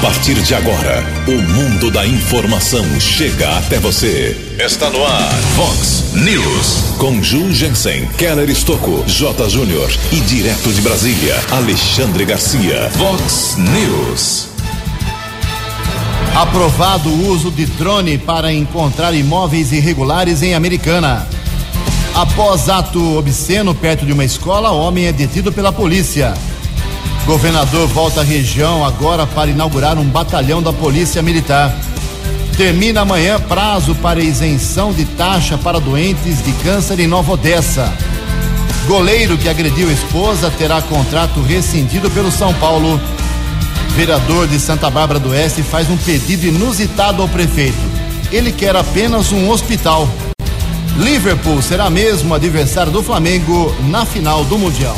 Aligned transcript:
A 0.00 0.02
partir 0.02 0.40
de 0.40 0.54
agora, 0.54 1.04
o 1.28 1.42
mundo 1.52 1.90
da 1.90 2.06
informação 2.06 2.82
chega 2.98 3.58
até 3.58 3.78
você. 3.78 4.34
Está 4.58 4.88
no 4.88 5.04
ar, 5.04 5.30
Fox 5.54 6.14
News. 6.14 6.96
Com 6.96 7.22
Ju 7.22 7.52
Jensen, 7.52 8.06
Keller 8.16 8.48
Estocco, 8.48 9.04
J. 9.06 9.50
Júnior 9.50 9.90
e 10.10 10.20
direto 10.20 10.72
de 10.72 10.80
Brasília, 10.80 11.36
Alexandre 11.50 12.24
Garcia. 12.24 12.90
Fox 12.92 13.58
News. 13.58 14.48
Aprovado 16.34 17.10
o 17.10 17.28
uso 17.28 17.50
de 17.50 17.66
drone 17.66 18.16
para 18.16 18.50
encontrar 18.50 19.14
imóveis 19.14 19.70
irregulares 19.70 20.42
em 20.42 20.54
Americana. 20.54 21.28
Após 22.14 22.70
ato 22.70 23.18
obsceno 23.18 23.74
perto 23.74 24.06
de 24.06 24.14
uma 24.14 24.24
escola, 24.24 24.70
homem 24.70 25.08
é 25.08 25.12
detido 25.12 25.52
pela 25.52 25.70
polícia. 25.70 26.32
Governador 27.26 27.86
volta 27.88 28.20
à 28.20 28.24
região 28.24 28.84
agora 28.84 29.26
para 29.26 29.50
inaugurar 29.50 29.98
um 29.98 30.04
batalhão 30.04 30.62
da 30.62 30.72
Polícia 30.72 31.22
Militar. 31.22 31.74
Termina 32.56 33.02
amanhã 33.02 33.38
prazo 33.40 33.94
para 33.94 34.20
isenção 34.20 34.92
de 34.92 35.04
taxa 35.04 35.56
para 35.56 35.78
doentes 35.78 36.44
de 36.44 36.52
câncer 36.64 36.98
em 36.98 37.06
Nova 37.06 37.32
Odessa. 37.32 37.92
Goleiro 38.86 39.38
que 39.38 39.48
agrediu 39.48 39.90
esposa 39.90 40.50
terá 40.50 40.82
contrato 40.82 41.40
rescindido 41.40 42.10
pelo 42.10 42.30
São 42.30 42.52
Paulo. 42.54 43.00
Vereador 43.94 44.48
de 44.48 44.58
Santa 44.58 44.90
Bárbara 44.90 45.20
do 45.20 45.30
Oeste 45.30 45.62
faz 45.62 45.88
um 45.88 45.96
pedido 45.96 46.46
inusitado 46.46 47.22
ao 47.22 47.28
prefeito. 47.28 47.78
Ele 48.32 48.50
quer 48.50 48.74
apenas 48.74 49.32
um 49.32 49.48
hospital. 49.50 50.08
Liverpool 50.96 51.62
será 51.62 51.88
mesmo 51.88 52.34
adversário 52.34 52.92
do 52.92 53.02
Flamengo 53.02 53.74
na 53.88 54.04
final 54.04 54.44
do 54.44 54.58
Mundial. 54.58 54.96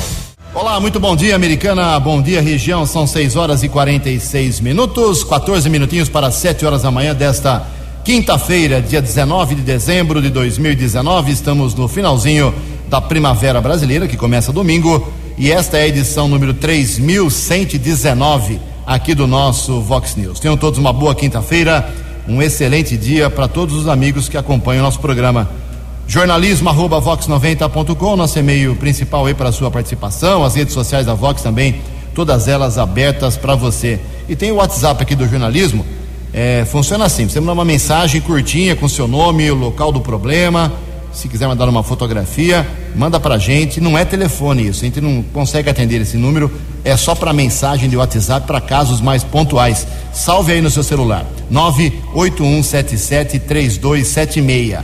Olá, 0.55 0.79
muito 0.79 1.01
bom 1.01 1.17
dia, 1.17 1.35
americana. 1.35 1.99
Bom 1.99 2.21
dia, 2.21 2.43
região. 2.43 2.85
São 2.85 3.07
6 3.07 3.37
horas 3.37 3.63
e 3.63 3.71
46 3.71 4.61
minutos, 4.61 5.25
14 5.25 5.71
minutinhos 5.71 6.11
para 6.11 6.31
7 6.31 6.67
horas 6.67 6.83
da 6.83 6.91
manhã 6.91 7.15
desta 7.15 7.67
quinta-feira, 8.05 8.83
dia 8.83 9.01
19 9.01 9.55
de 9.55 9.63
dezembro 9.63 10.21
de 10.21 10.29
2019. 10.29 11.33
Estamos 11.33 11.75
no 11.75 11.89
finalzinho 11.89 12.55
da 12.87 13.01
Primavera 13.01 13.63
Brasileira, 13.63 14.07
que 14.07 14.19
começa 14.19 14.53
domingo, 14.53 15.11
e 15.39 15.51
esta 15.51 15.79
é 15.79 15.85
a 15.85 15.89
edição 15.89 16.29
número 16.29 16.53
3119 16.53 18.61
aqui 18.87 19.15
do 19.15 19.27
nosso 19.27 19.81
Vox 19.81 20.17
News. 20.17 20.39
Tenham 20.39 20.59
todos 20.59 20.79
uma 20.79 20.93
boa 20.93 21.15
quinta-feira, 21.15 21.91
um 22.29 22.43
excelente 22.43 22.95
dia 22.99 23.31
para 23.31 23.49
todos 23.49 23.75
os 23.75 23.89
amigos 23.89 24.29
que 24.29 24.37
acompanham 24.37 24.83
o 24.83 24.85
nosso 24.85 25.01
programa 25.01 25.62
jornalismo 26.07 26.69
arroba 26.69 27.01
vox90.com, 27.01 28.17
nosso 28.17 28.39
e-mail 28.39 28.77
principal 28.77 29.27
aí 29.27 29.35
para 29.35 29.53
sua 29.53 29.71
participação, 29.71 30.45
as 30.45 30.55
redes 30.55 30.75
sociais 30.75 31.07
da 31.07 31.15
Vox 31.15 31.43
também, 31.43 31.81
todas 32.15 32.49
elas 32.49 32.79
abertas 32.79 33.37
para 33.37 33.55
você. 33.55 34.01
E 34.29 34.37
tem 34.37 34.51
o 34.53 34.57
WhatsApp 34.57 35.03
aqui 35.03 35.15
do 35.15 35.29
jornalismo, 35.29 35.85
é, 36.33 36.65
funciona 36.65 37.05
assim, 37.05 37.29
você 37.29 37.41
manda 37.41 37.53
uma 37.53 37.65
mensagem 37.65 38.21
curtinha 38.21 38.75
com 38.75 38.89
seu 38.89 39.07
nome, 39.07 39.51
o 39.51 39.55
local 39.55 39.93
do 39.93 40.01
problema, 40.01 40.73
se 41.13 41.29
quiser 41.29 41.47
mandar 41.47 41.69
uma 41.69 41.83
fotografia, 41.83 42.67
manda 42.97 43.21
pra 43.21 43.37
gente, 43.37 43.81
não 43.81 43.99
é 43.99 44.05
telefone 44.05 44.67
isso, 44.67 44.83
a 44.83 44.87
gente 44.87 45.01
não 45.01 45.23
consegue 45.23 45.69
atender 45.69 46.01
esse 46.01 46.17
número, 46.17 46.51
é 46.85 46.97
só 46.97 47.15
para 47.15 47.33
mensagem 47.33 47.89
de 47.89 47.97
WhatsApp 47.97 48.47
para 48.47 48.61
casos 48.61 49.01
mais 49.01 49.23
pontuais. 49.23 49.87
Salve 50.13 50.53
aí 50.53 50.61
no 50.61 50.71
seu 50.71 50.83
celular. 50.83 51.27
98177 51.51 53.39
3276. 53.41 54.79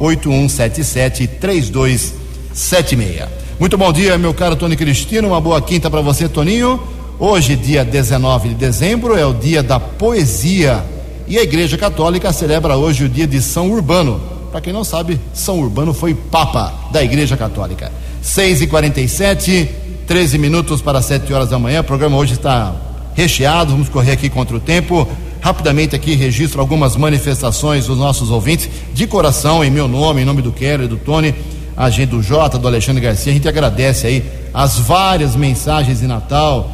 98177 0.00 1.26
3276. 1.26 3.28
Muito 3.58 3.76
bom 3.76 3.92
dia, 3.92 4.16
meu 4.16 4.32
caro 4.32 4.56
Tony 4.56 4.74
Cristino. 4.74 5.28
Uma 5.28 5.40
boa 5.40 5.60
quinta 5.60 5.90
para 5.90 6.00
você, 6.00 6.26
Toninho. 6.26 6.80
Hoje, 7.18 7.54
dia 7.54 7.84
19 7.84 8.48
de 8.48 8.54
dezembro, 8.54 9.14
é 9.14 9.26
o 9.26 9.34
dia 9.34 9.62
da 9.62 9.78
poesia. 9.78 10.82
E 11.28 11.38
a 11.38 11.42
Igreja 11.42 11.76
Católica 11.76 12.32
celebra 12.32 12.78
hoje 12.78 13.04
o 13.04 13.08
dia 13.10 13.26
de 13.26 13.42
São 13.42 13.70
Urbano. 13.70 14.18
Para 14.50 14.62
quem 14.62 14.72
não 14.72 14.84
sabe, 14.84 15.20
São 15.34 15.60
Urbano 15.60 15.92
foi 15.92 16.14
Papa 16.14 16.72
da 16.90 17.04
Igreja 17.04 17.36
Católica. 17.36 17.92
6 18.22 18.62
e 18.62 18.66
47 18.66 19.68
13 20.06 20.38
minutos 20.38 20.80
para 20.80 21.02
7 21.02 21.30
horas 21.32 21.50
da 21.50 21.58
manhã. 21.58 21.82
O 21.82 21.84
programa 21.84 22.16
hoje 22.16 22.32
está 22.32 22.74
recheado. 23.14 23.72
Vamos 23.72 23.90
correr 23.90 24.12
aqui 24.12 24.30
contra 24.30 24.56
o 24.56 24.60
tempo. 24.60 25.06
Rapidamente 25.40 25.96
aqui 25.96 26.14
registro 26.14 26.60
algumas 26.60 26.96
manifestações 26.96 27.86
dos 27.86 27.96
nossos 27.96 28.30
ouvintes, 28.30 28.68
de 28.92 29.06
coração, 29.06 29.64
em 29.64 29.70
meu 29.70 29.88
nome, 29.88 30.20
em 30.20 30.24
nome 30.24 30.42
do 30.42 30.52
Keller, 30.52 30.86
do 30.86 30.98
Tony, 30.98 31.34
a 31.74 31.88
gente 31.88 32.10
do 32.10 32.22
Jota, 32.22 32.58
do 32.58 32.68
Alexandre 32.68 33.00
Garcia. 33.00 33.32
A 33.32 33.34
gente 33.34 33.48
agradece 33.48 34.06
aí 34.06 34.24
as 34.52 34.78
várias 34.78 35.34
mensagens 35.34 36.00
de 36.00 36.06
Natal, 36.06 36.70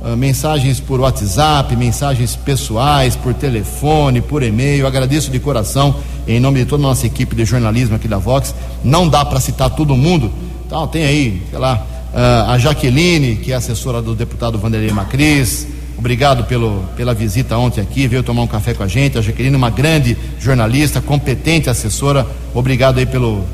uh, 0.00 0.16
mensagens 0.16 0.80
por 0.80 0.98
WhatsApp, 0.98 1.76
mensagens 1.76 2.34
pessoais, 2.34 3.14
por 3.14 3.34
telefone, 3.34 4.22
por 4.22 4.42
e-mail. 4.42 4.86
Agradeço 4.86 5.30
de 5.30 5.38
coração, 5.38 5.96
em 6.26 6.40
nome 6.40 6.60
de 6.60 6.64
toda 6.64 6.82
a 6.82 6.86
nossa 6.88 7.06
equipe 7.06 7.36
de 7.36 7.44
jornalismo 7.44 7.96
aqui 7.96 8.08
da 8.08 8.16
Vox. 8.16 8.54
Não 8.82 9.06
dá 9.06 9.26
para 9.26 9.40
citar 9.40 9.68
todo 9.68 9.94
mundo. 9.94 10.32
Então, 10.66 10.86
tem 10.88 11.04
aí, 11.04 11.42
sei 11.50 11.58
lá, 11.58 11.86
uh, 12.14 12.50
a 12.50 12.58
Jaqueline, 12.58 13.36
que 13.36 13.52
é 13.52 13.56
assessora 13.56 14.00
do 14.00 14.14
deputado 14.14 14.58
Vanderlei 14.58 14.90
Macris 14.90 15.75
Obrigado 15.98 16.44
pelo, 16.44 16.84
pela 16.96 17.14
visita 17.14 17.56
ontem 17.56 17.80
aqui, 17.80 18.06
veio 18.06 18.22
tomar 18.22 18.42
um 18.42 18.46
café 18.46 18.74
com 18.74 18.82
a 18.82 18.86
gente. 18.86 19.16
A 19.16 19.22
Jaqueline, 19.22 19.56
uma 19.56 19.70
grande 19.70 20.16
jornalista, 20.38 21.00
competente 21.00 21.70
assessora. 21.70 22.26
Obrigado 22.54 22.98
aí 22.98 23.06
pelo, 23.06 23.44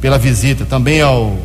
pela 0.00 0.16
visita. 0.16 0.64
Também 0.64 1.00
ao, 1.00 1.36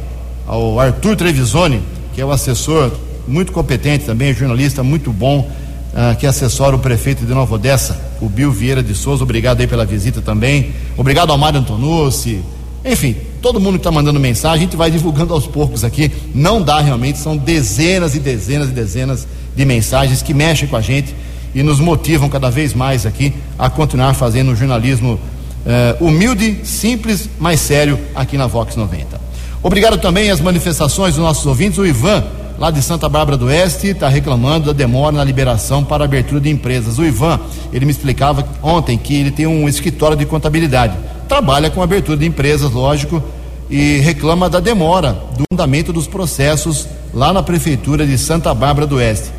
ao 0.46 0.80
Arthur 0.80 1.16
Trevisoni, 1.16 1.82
que 2.14 2.22
é 2.22 2.26
o 2.26 2.32
assessor 2.32 2.92
muito 3.28 3.52
competente 3.52 4.06
também, 4.06 4.34
jornalista 4.34 4.84
muito 4.84 5.12
bom, 5.12 5.40
uh, 5.40 6.16
que 6.18 6.28
assessora 6.28 6.76
o 6.76 6.80
prefeito 6.80 7.26
de 7.26 7.34
Nova 7.34 7.56
Odessa, 7.56 8.00
o 8.22 8.30
Bill 8.30 8.52
Vieira 8.52 8.84
de 8.84 8.94
Souza. 8.94 9.24
Obrigado 9.24 9.62
aí 9.62 9.68
pela 9.68 9.86
visita 9.86 10.22
também. 10.22 10.74
Obrigado 10.96 11.32
ao 11.32 11.38
Mário 11.38 11.60
Antonucci. 11.60 12.40
Enfim, 12.84 13.16
todo 13.46 13.60
mundo 13.60 13.74
que 13.74 13.82
está 13.82 13.92
mandando 13.92 14.20
mensagem, 14.20 14.58
a 14.58 14.62
gente 14.62 14.76
vai 14.76 14.90
divulgando 14.90 15.32
aos 15.32 15.46
poucos 15.46 15.84
aqui. 15.84 16.12
Não 16.34 16.64
dá 16.64 16.80
realmente, 16.80 17.20
são 17.20 17.38
dezenas 17.38 18.16
e 18.16 18.20
dezenas 18.20 18.70
e 18.70 18.72
dezenas 18.72 19.28
de 19.56 19.64
mensagens 19.64 20.24
que 20.24 20.34
mexem 20.34 20.68
com 20.68 20.76
a 20.76 20.82
gente 20.82 21.14
e 21.54 21.62
nos 21.62 21.80
motivam 21.80 22.28
cada 22.28 22.50
vez 22.50 22.74
mais 22.74 23.06
aqui 23.06 23.36
a 23.56 23.70
continuar 23.70 24.16
fazendo 24.16 24.50
um 24.50 24.56
jornalismo 24.56 25.20
eh, 25.64 25.96
humilde, 26.00 26.62
simples, 26.64 27.30
mas 27.40 27.60
sério 27.60 28.00
aqui 28.16 28.36
na 28.36 28.48
Vox 28.48 28.76
90. 28.76 29.22
Obrigado 29.62 30.00
também 30.00 30.32
às 30.32 30.42
manifestações 30.42 31.14
dos 31.14 31.24
nossos 31.24 31.46
ouvintes. 31.46 31.78
O 31.78 31.86
Ivan, 31.86 32.24
lá 32.58 32.72
de 32.72 32.82
Santa 32.82 33.08
Bárbara 33.08 33.38
do 33.38 33.46
Oeste, 33.46 33.90
está 33.90 34.10
reclamando 34.10 34.66
da 34.66 34.74
demora 34.74 35.18
na 35.18 35.24
liberação 35.24 35.84
para 35.84 36.04
abertura 36.04 36.42
de 36.42 36.50
empresas. 36.50 36.98
O 36.98 37.06
Ivan, 37.06 37.40
ele 37.72 37.86
me 37.86 37.92
explicava 37.92 38.44
ontem 38.64 38.98
que 38.98 39.14
ele 39.14 39.30
tem 39.30 39.46
um 39.46 39.70
escritório 39.70 40.18
de 40.18 40.26
contabilidade, 40.26 40.98
trabalha 41.28 41.70
com 41.70 41.82
abertura 41.82 42.18
de 42.18 42.26
empresas, 42.26 42.72
lógico, 42.72 43.22
e 43.70 43.98
reclama 44.00 44.50
da 44.50 44.60
demora 44.60 45.14
do 45.38 45.44
andamento 45.52 45.92
dos 45.92 46.08
processos 46.08 46.88
lá 47.14 47.34
na 47.34 47.42
prefeitura 47.42 48.06
de 48.06 48.18
Santa 48.18 48.54
Bárbara 48.54 48.86
do 48.86 48.96
Oeste. 48.96 49.32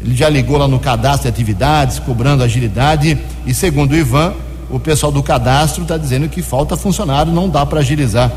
Ele 0.00 0.14
já 0.14 0.28
ligou 0.28 0.56
lá 0.56 0.68
no 0.68 0.78
cadastro 0.78 1.22
de 1.22 1.28
atividades, 1.28 1.98
cobrando 1.98 2.42
agilidade, 2.42 3.18
e 3.46 3.54
segundo 3.54 3.92
o 3.92 3.96
Ivan, 3.96 4.32
o 4.70 4.78
pessoal 4.78 5.10
do 5.10 5.22
cadastro 5.22 5.82
está 5.82 5.96
dizendo 5.96 6.28
que 6.28 6.42
falta 6.42 6.76
funcionário, 6.76 7.32
não 7.32 7.48
dá 7.48 7.64
para 7.64 7.80
agilizar. 7.80 8.30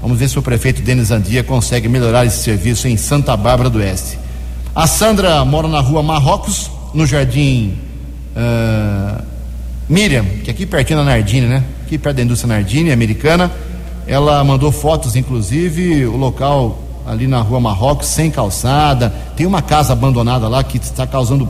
Vamos 0.00 0.18
ver 0.18 0.28
se 0.28 0.38
o 0.38 0.42
prefeito 0.42 0.80
Denis 0.82 1.10
Andia 1.10 1.42
consegue 1.42 1.88
melhorar 1.88 2.24
esse 2.24 2.38
serviço 2.42 2.86
em 2.86 2.96
Santa 2.96 3.36
Bárbara 3.36 3.68
do 3.68 3.78
Oeste. 3.78 4.18
A 4.74 4.86
Sandra 4.86 5.44
mora 5.44 5.66
na 5.66 5.80
rua 5.80 6.02
Marrocos, 6.02 6.70
no 6.94 7.04
jardim 7.04 7.76
uh, 8.36 9.22
Miriam, 9.88 10.24
que 10.44 10.50
é 10.50 10.52
aqui 10.52 10.64
pertinho 10.64 11.00
da 11.00 11.04
Nardini, 11.04 11.46
né? 11.46 11.64
Aqui 11.88 11.96
perto 11.96 12.16
da 12.16 12.22
indústria 12.22 12.54
Nardini, 12.54 12.92
americana. 12.92 13.50
Ela 14.06 14.44
mandou 14.44 14.70
fotos, 14.70 15.16
inclusive, 15.16 16.04
o 16.04 16.18
local 16.18 16.78
ali 17.06 17.26
na 17.26 17.40
rua 17.40 17.58
Marrocos, 17.60 18.08
sem 18.08 18.30
calçada. 18.30 19.10
Tem 19.34 19.46
uma 19.46 19.62
casa 19.62 19.94
abandonada 19.94 20.48
lá 20.48 20.62
que 20.62 20.76
está 20.76 21.06
causando 21.06 21.48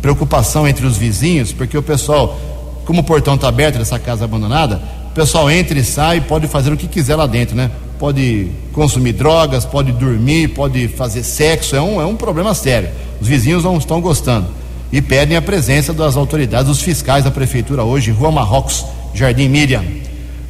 preocupação 0.00 0.66
entre 0.66 0.86
os 0.86 0.96
vizinhos, 0.96 1.52
porque 1.52 1.76
o 1.76 1.82
pessoal, 1.82 2.40
como 2.86 3.02
o 3.02 3.04
portão 3.04 3.34
está 3.34 3.48
aberto 3.48 3.76
dessa 3.76 3.98
casa 3.98 4.24
abandonada, 4.24 4.80
o 5.10 5.14
pessoal 5.14 5.50
entra 5.50 5.78
e 5.78 5.84
sai, 5.84 6.22
pode 6.22 6.46
fazer 6.46 6.72
o 6.72 6.76
que 6.78 6.88
quiser 6.88 7.14
lá 7.16 7.26
dentro, 7.26 7.54
né? 7.54 7.70
Pode 7.98 8.50
consumir 8.72 9.12
drogas, 9.12 9.66
pode 9.66 9.92
dormir, 9.92 10.54
pode 10.54 10.88
fazer 10.88 11.22
sexo, 11.22 11.76
é 11.76 11.82
um, 11.82 12.00
é 12.00 12.06
um 12.06 12.16
problema 12.16 12.54
sério. 12.54 12.88
Os 13.20 13.28
vizinhos 13.28 13.62
não 13.62 13.76
estão 13.76 14.00
gostando 14.00 14.46
e 14.90 15.02
pedem 15.02 15.36
a 15.36 15.42
presença 15.42 15.92
das 15.92 16.16
autoridades, 16.16 16.68
dos 16.68 16.80
fiscais 16.80 17.24
da 17.24 17.30
prefeitura 17.30 17.84
hoje, 17.84 18.10
Rua 18.10 18.32
Marrocos, 18.32 18.86
Jardim 19.16 19.48
Miriam. 19.48 19.84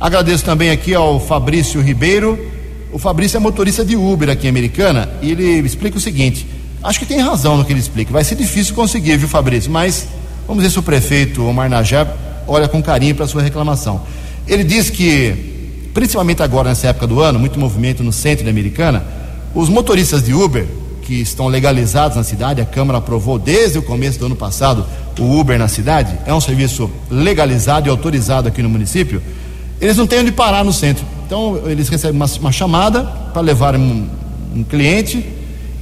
Agradeço 0.01 0.45
também 0.45 0.71
aqui 0.71 0.95
ao 0.95 1.21
Fabrício 1.21 1.81
Ribeiro, 1.81 2.39
o 2.93 2.99
Fabrício 2.99 3.37
é 3.37 3.41
motorista 3.41 3.85
de 3.85 3.97
Uber 3.97 4.29
aqui 4.31 4.47
em 4.47 4.51
Americana 4.51 5.09
e 5.23 5.31
ele 5.31 5.59
explica 5.61 5.97
o 5.97 6.01
seguinte: 6.01 6.47
acho 6.83 6.99
que 6.99 7.07
tem 7.07 7.21
razão 7.21 7.57
no 7.57 7.65
que 7.65 7.73
ele 7.73 7.81
explica. 7.81 8.13
Vai 8.13 8.25
ser 8.25 8.35
difícil 8.37 8.75
conseguir, 8.75 9.17
viu, 9.17 9.29
Fabrício? 9.29 9.71
Mas 9.71 10.09
vamos 10.47 10.63
ver 10.63 10.71
se 10.71 10.79
o 10.79 10.83
prefeito 10.83 11.45
Omar 11.47 11.69
Najab 11.69 12.11
olha 12.47 12.69
com 12.69 12.83
carinho 12.83 13.15
para 13.15 13.27
sua 13.27 13.43
reclamação. 13.43 14.03
Ele 14.47 14.65
diz 14.65 14.91
que, 14.91 15.91
principalmente 15.93 16.43
agora 16.43 16.69
nessa 16.69 16.89
época 16.89 17.07
do 17.07 17.21
ano, 17.21 17.39
muito 17.39 17.59
movimento 17.59 18.03
no 18.03 18.13
centro 18.13 18.45
da 18.45 18.51
Americana, 18.51 19.05
os 19.55 19.69
motoristas 19.69 20.23
de 20.23 20.33
Uber 20.33 20.67
que 21.03 21.21
estão 21.21 21.47
legalizados 21.47 22.17
na 22.17 22.25
cidade, 22.25 22.61
a 22.61 22.65
Câmara 22.65 22.99
aprovou 22.99 23.39
desde 23.39 23.79
o 23.79 23.83
começo 23.83 24.19
do 24.19 24.27
ano 24.27 24.37
passado 24.37 24.85
o 25.23 25.39
Uber 25.39 25.59
na 25.59 25.69
cidade, 25.69 26.19
é 26.27 26.35
um 26.35 26.41
serviço 26.41 26.91
legalizado 27.11 27.89
e 27.89 27.91
autorizado 27.91 28.49
aqui 28.49 28.63
no 28.63 28.69
município, 28.69 29.23
eles 29.81 29.97
não 29.97 30.07
têm 30.07 30.21
onde 30.21 30.33
parar 30.33 30.65
no 30.65 30.73
centro. 30.73 31.05
Então, 31.27 31.61
eles 31.67 31.89
recebem 31.89 32.17
uma, 32.17 32.27
uma 32.41 32.53
chamada 32.53 33.05
para 33.33 33.43
levar 33.43 33.77
um, 33.77 34.07
um 34.55 34.63
cliente 34.63 35.25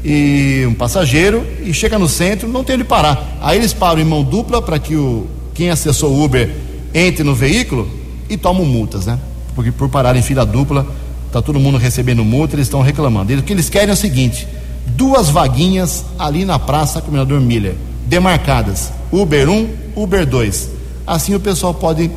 e 0.05 0.65
um 0.69 0.75
passageiro 0.75 1.47
e 1.63 1.73
chega 1.73 1.99
no 1.99 2.09
centro, 2.09 2.49
não 2.49 2.65
tem 2.65 2.77
onde 2.77 2.85
parar. 2.85 3.39
Aí 3.41 3.59
eles 3.59 3.73
param 3.73 4.01
em 4.01 4.05
mão 4.05 4.23
dupla 4.23 4.61
para 4.61 4.79
que 4.79 4.95
o, 4.97 5.27
quem 5.55 5.71
acessou 5.71 6.11
o 6.11 6.25
Uber 6.25 6.51
entre 6.93 7.25
no 7.25 7.35
veículo 7.35 7.89
e 8.29 8.37
tomam 8.37 8.65
multas, 8.65 9.07
né? 9.07 9.19
Porque 9.55 9.71
por 9.71 9.89
parar 9.89 10.17
em 10.17 10.23
fila 10.23 10.45
dupla, 10.45 10.87
tá 11.33 11.41
todo 11.41 11.59
mundo 11.59 11.79
recebendo 11.79 12.25
multa, 12.25 12.55
eles 12.55 12.67
estão 12.67 12.83
reclamando. 12.83 13.33
E 13.33 13.37
o 13.37 13.43
que 13.43 13.53
eles 13.53 13.71
querem 13.71 13.91
é 13.91 13.93
o 13.93 13.97
seguinte: 13.97 14.47
duas 14.87 15.29
vaguinhas 15.29 16.05
ali 16.19 16.45
na 16.45 16.59
praça 16.59 17.01
Comendador 17.01 17.41
Miller, 17.41 17.75
demarcadas, 18.07 18.93
Uber 19.15 19.49
1, 19.49 19.69
Uber 19.95 20.27
2. 20.27 20.71
Assim 21.07 21.37
o 21.37 21.41
pessoal 21.41 21.73
pode 21.73 22.07
uh, 22.07 22.13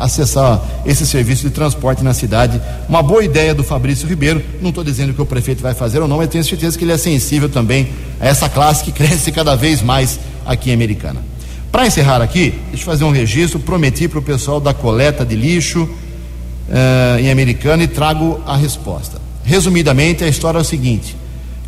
acessar 0.00 0.58
esse 0.86 1.06
serviço 1.06 1.42
de 1.42 1.50
transporte 1.50 2.02
na 2.02 2.14
cidade. 2.14 2.58
Uma 2.88 3.02
boa 3.02 3.22
ideia 3.22 3.54
do 3.54 3.62
Fabrício 3.62 4.08
Ribeiro. 4.08 4.42
Não 4.62 4.70
estou 4.70 4.82
dizendo 4.82 5.12
que 5.12 5.20
o 5.20 5.26
prefeito 5.26 5.60
vai 5.60 5.74
fazer 5.74 6.00
ou 6.00 6.08
não, 6.08 6.16
mas 6.16 6.30
tenho 6.30 6.42
certeza 6.42 6.78
que 6.78 6.84
ele 6.84 6.92
é 6.92 6.96
sensível 6.96 7.50
também 7.50 7.90
a 8.18 8.26
essa 8.26 8.48
classe 8.48 8.84
que 8.84 8.90
cresce 8.92 9.30
cada 9.30 9.54
vez 9.54 9.82
mais 9.82 10.18
aqui 10.46 10.70
em 10.70 10.72
Americana. 10.72 11.22
Para 11.70 11.86
encerrar 11.86 12.22
aqui, 12.22 12.54
deixa 12.68 12.84
eu 12.84 12.86
fazer 12.86 13.04
um 13.04 13.10
registro. 13.10 13.60
Prometi 13.60 14.08
para 14.08 14.18
o 14.18 14.22
pessoal 14.22 14.58
da 14.58 14.72
coleta 14.72 15.26
de 15.26 15.36
lixo 15.36 15.82
uh, 15.82 17.20
em 17.20 17.30
Americana 17.30 17.82
e 17.82 17.86
trago 17.86 18.40
a 18.46 18.56
resposta. 18.56 19.20
Resumidamente, 19.44 20.24
a 20.24 20.28
história 20.28 20.56
é 20.56 20.62
o 20.62 20.64
seguinte: 20.64 21.14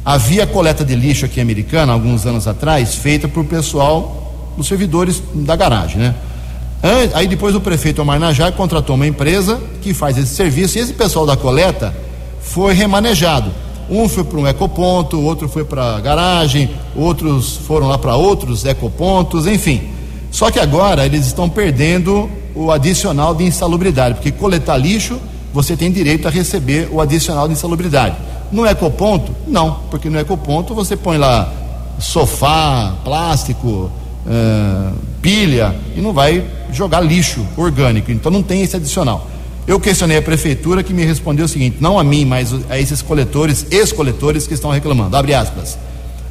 havia 0.02 0.46
coleta 0.46 0.82
de 0.82 0.96
lixo 0.96 1.26
aqui 1.26 1.40
em 1.40 1.42
Americana, 1.42 1.92
alguns 1.92 2.25
anos 2.25 2.48
atrás, 2.48 2.94
feita 2.94 3.28
por 3.28 3.44
pessoal 3.44 4.19
dos 4.56 4.67
servidores 4.67 5.23
da 5.35 5.56
garagem, 5.56 5.99
né? 5.99 6.14
Aí 7.12 7.29
depois 7.29 7.55
o 7.55 7.61
prefeito 7.61 8.00
Omar 8.00 8.19
Najá 8.19 8.50
contratou 8.50 8.97
uma 8.97 9.06
empresa 9.06 9.61
que 9.82 9.93
faz 9.93 10.17
esse 10.17 10.35
serviço 10.35 10.79
e 10.79 10.81
esse 10.81 10.94
pessoal 10.94 11.26
da 11.26 11.37
coleta 11.37 11.94
foi 12.41 12.73
remanejado. 12.73 13.50
Um 13.91 14.08
foi 14.08 14.25
para 14.25 14.38
um 14.38 14.47
ecoponto, 14.47 15.20
outro 15.20 15.49
foi 15.49 15.64
para 15.64 15.97
a 15.97 16.00
garagem, 16.00 16.70
outros 16.97 17.56
foram 17.56 17.88
lá 17.88 17.99
para 17.99 18.17
outros 18.17 18.64
ecopontos, 18.64 19.47
enfim. 19.47 19.91
Só 20.31 20.50
que 20.50 20.58
agora 20.58 21.05
eles 21.05 21.26
estão 21.26 21.50
perdendo 21.50 22.31
o 22.55 22.70
adicional 22.70 23.35
de 23.35 23.44
insalubridade, 23.44 24.14
porque 24.14 24.31
coletar 24.31 24.76
lixo 24.76 25.19
você 25.52 25.76
tem 25.76 25.91
direito 25.91 26.29
a 26.29 26.31
receber 26.31 26.88
o 26.93 27.00
adicional 27.00 27.47
de 27.49 27.55
insalubridade. 27.55 28.17
No 28.50 28.64
ecoponto, 28.64 29.35
não, 29.47 29.81
porque 29.91 30.08
no 30.08 30.19
ecoponto 30.19 30.75
você 30.75 30.97
põe 30.97 31.19
lá 31.19 31.52
sofá, 31.99 32.94
plástico, 33.05 33.91
uh, 34.26 34.94
pilha 35.22 35.75
e 35.96 36.00
não 36.00 36.12
vai 36.12 36.44
jogar 36.72 37.00
lixo 37.00 37.46
orgânico. 37.56 38.11
Então 38.11 38.31
não 38.31 38.43
tem 38.43 38.62
esse 38.62 38.76
adicional. 38.76 39.28
Eu 39.67 39.78
questionei 39.78 40.17
a 40.17 40.22
prefeitura 40.22 40.82
que 40.82 40.93
me 40.93 41.05
respondeu 41.05 41.44
o 41.44 41.49
seguinte: 41.49 41.76
não 41.81 41.99
a 41.99 42.05
mim, 42.05 42.25
mas 42.25 42.55
a 42.69 42.78
esses 42.78 43.02
coletores, 43.02 43.67
ex-coletores 43.70 44.46
que 44.46 44.55
estão 44.55 44.70
reclamando. 44.70 45.17
Abre 45.17 45.34
aspas. 45.34 45.78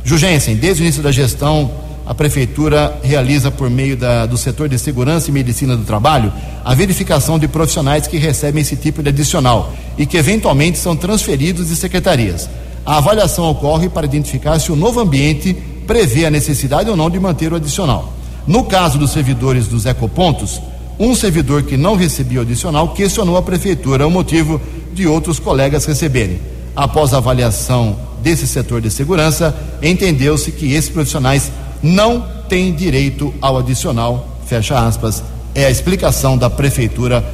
Jugensen, 0.03 0.55
desde 0.55 0.81
o 0.81 0.83
início 0.83 1.03
da 1.03 1.11
gestão, 1.11 1.69
a 2.05 2.13
prefeitura 2.15 2.97
realiza 3.03 3.51
por 3.51 3.69
meio 3.69 3.95
da, 3.95 4.25
do 4.25 4.37
setor 4.37 4.67
de 4.67 4.79
segurança 4.79 5.29
e 5.29 5.31
medicina 5.31 5.77
do 5.77 5.83
trabalho 5.83 6.33
a 6.65 6.73
verificação 6.73 7.37
de 7.37 7.47
profissionais 7.47 8.07
que 8.07 8.17
recebem 8.17 8.61
esse 8.61 8.75
tipo 8.75 9.03
de 9.03 9.09
adicional 9.09 9.71
e 9.97 10.05
que 10.05 10.17
eventualmente 10.17 10.79
são 10.79 10.95
transferidos 10.95 11.67
de 11.67 11.75
secretarias. 11.75 12.49
A 12.83 12.97
avaliação 12.97 13.49
ocorre 13.51 13.89
para 13.89 14.07
identificar 14.07 14.57
se 14.57 14.71
o 14.71 14.75
novo 14.75 14.99
ambiente 14.99 15.55
prevê 15.89 16.27
a 16.27 16.29
necessidade 16.29 16.87
ou 16.87 16.95
não 16.95 17.09
de 17.09 17.19
manter 17.19 17.51
o 17.51 17.55
adicional. 17.55 18.13
No 18.45 18.65
caso 18.65 18.99
dos 18.99 19.09
servidores 19.09 19.67
dos 19.67 19.87
ecopontos, 19.87 20.61
um 20.99 21.15
servidor 21.15 21.63
que 21.63 21.75
não 21.75 21.95
recebia 21.95 22.37
o 22.37 22.41
adicional 22.43 22.89
questionou 22.89 23.35
a 23.35 23.41
prefeitura 23.41 24.05
o 24.05 24.11
motivo 24.11 24.61
de 24.93 25.07
outros 25.07 25.39
colegas 25.39 25.85
receberem. 25.85 26.39
Após 26.75 27.11
a 27.11 27.17
avaliação 27.17 27.97
desse 28.21 28.45
setor 28.45 28.81
de 28.81 28.91
segurança, 28.91 29.55
entendeu-se 29.81 30.51
que 30.51 30.73
esses 30.73 30.91
profissionais 30.91 31.51
não 31.81 32.23
têm 32.47 32.71
direito 32.71 33.33
ao 33.41 33.57
adicional. 33.57 34.37
Fecha 34.45 34.79
aspas. 34.79 35.23
É 35.55 35.65
a 35.65 35.71
explicação 35.71 36.37
da 36.37 36.51
prefeitura, 36.51 37.25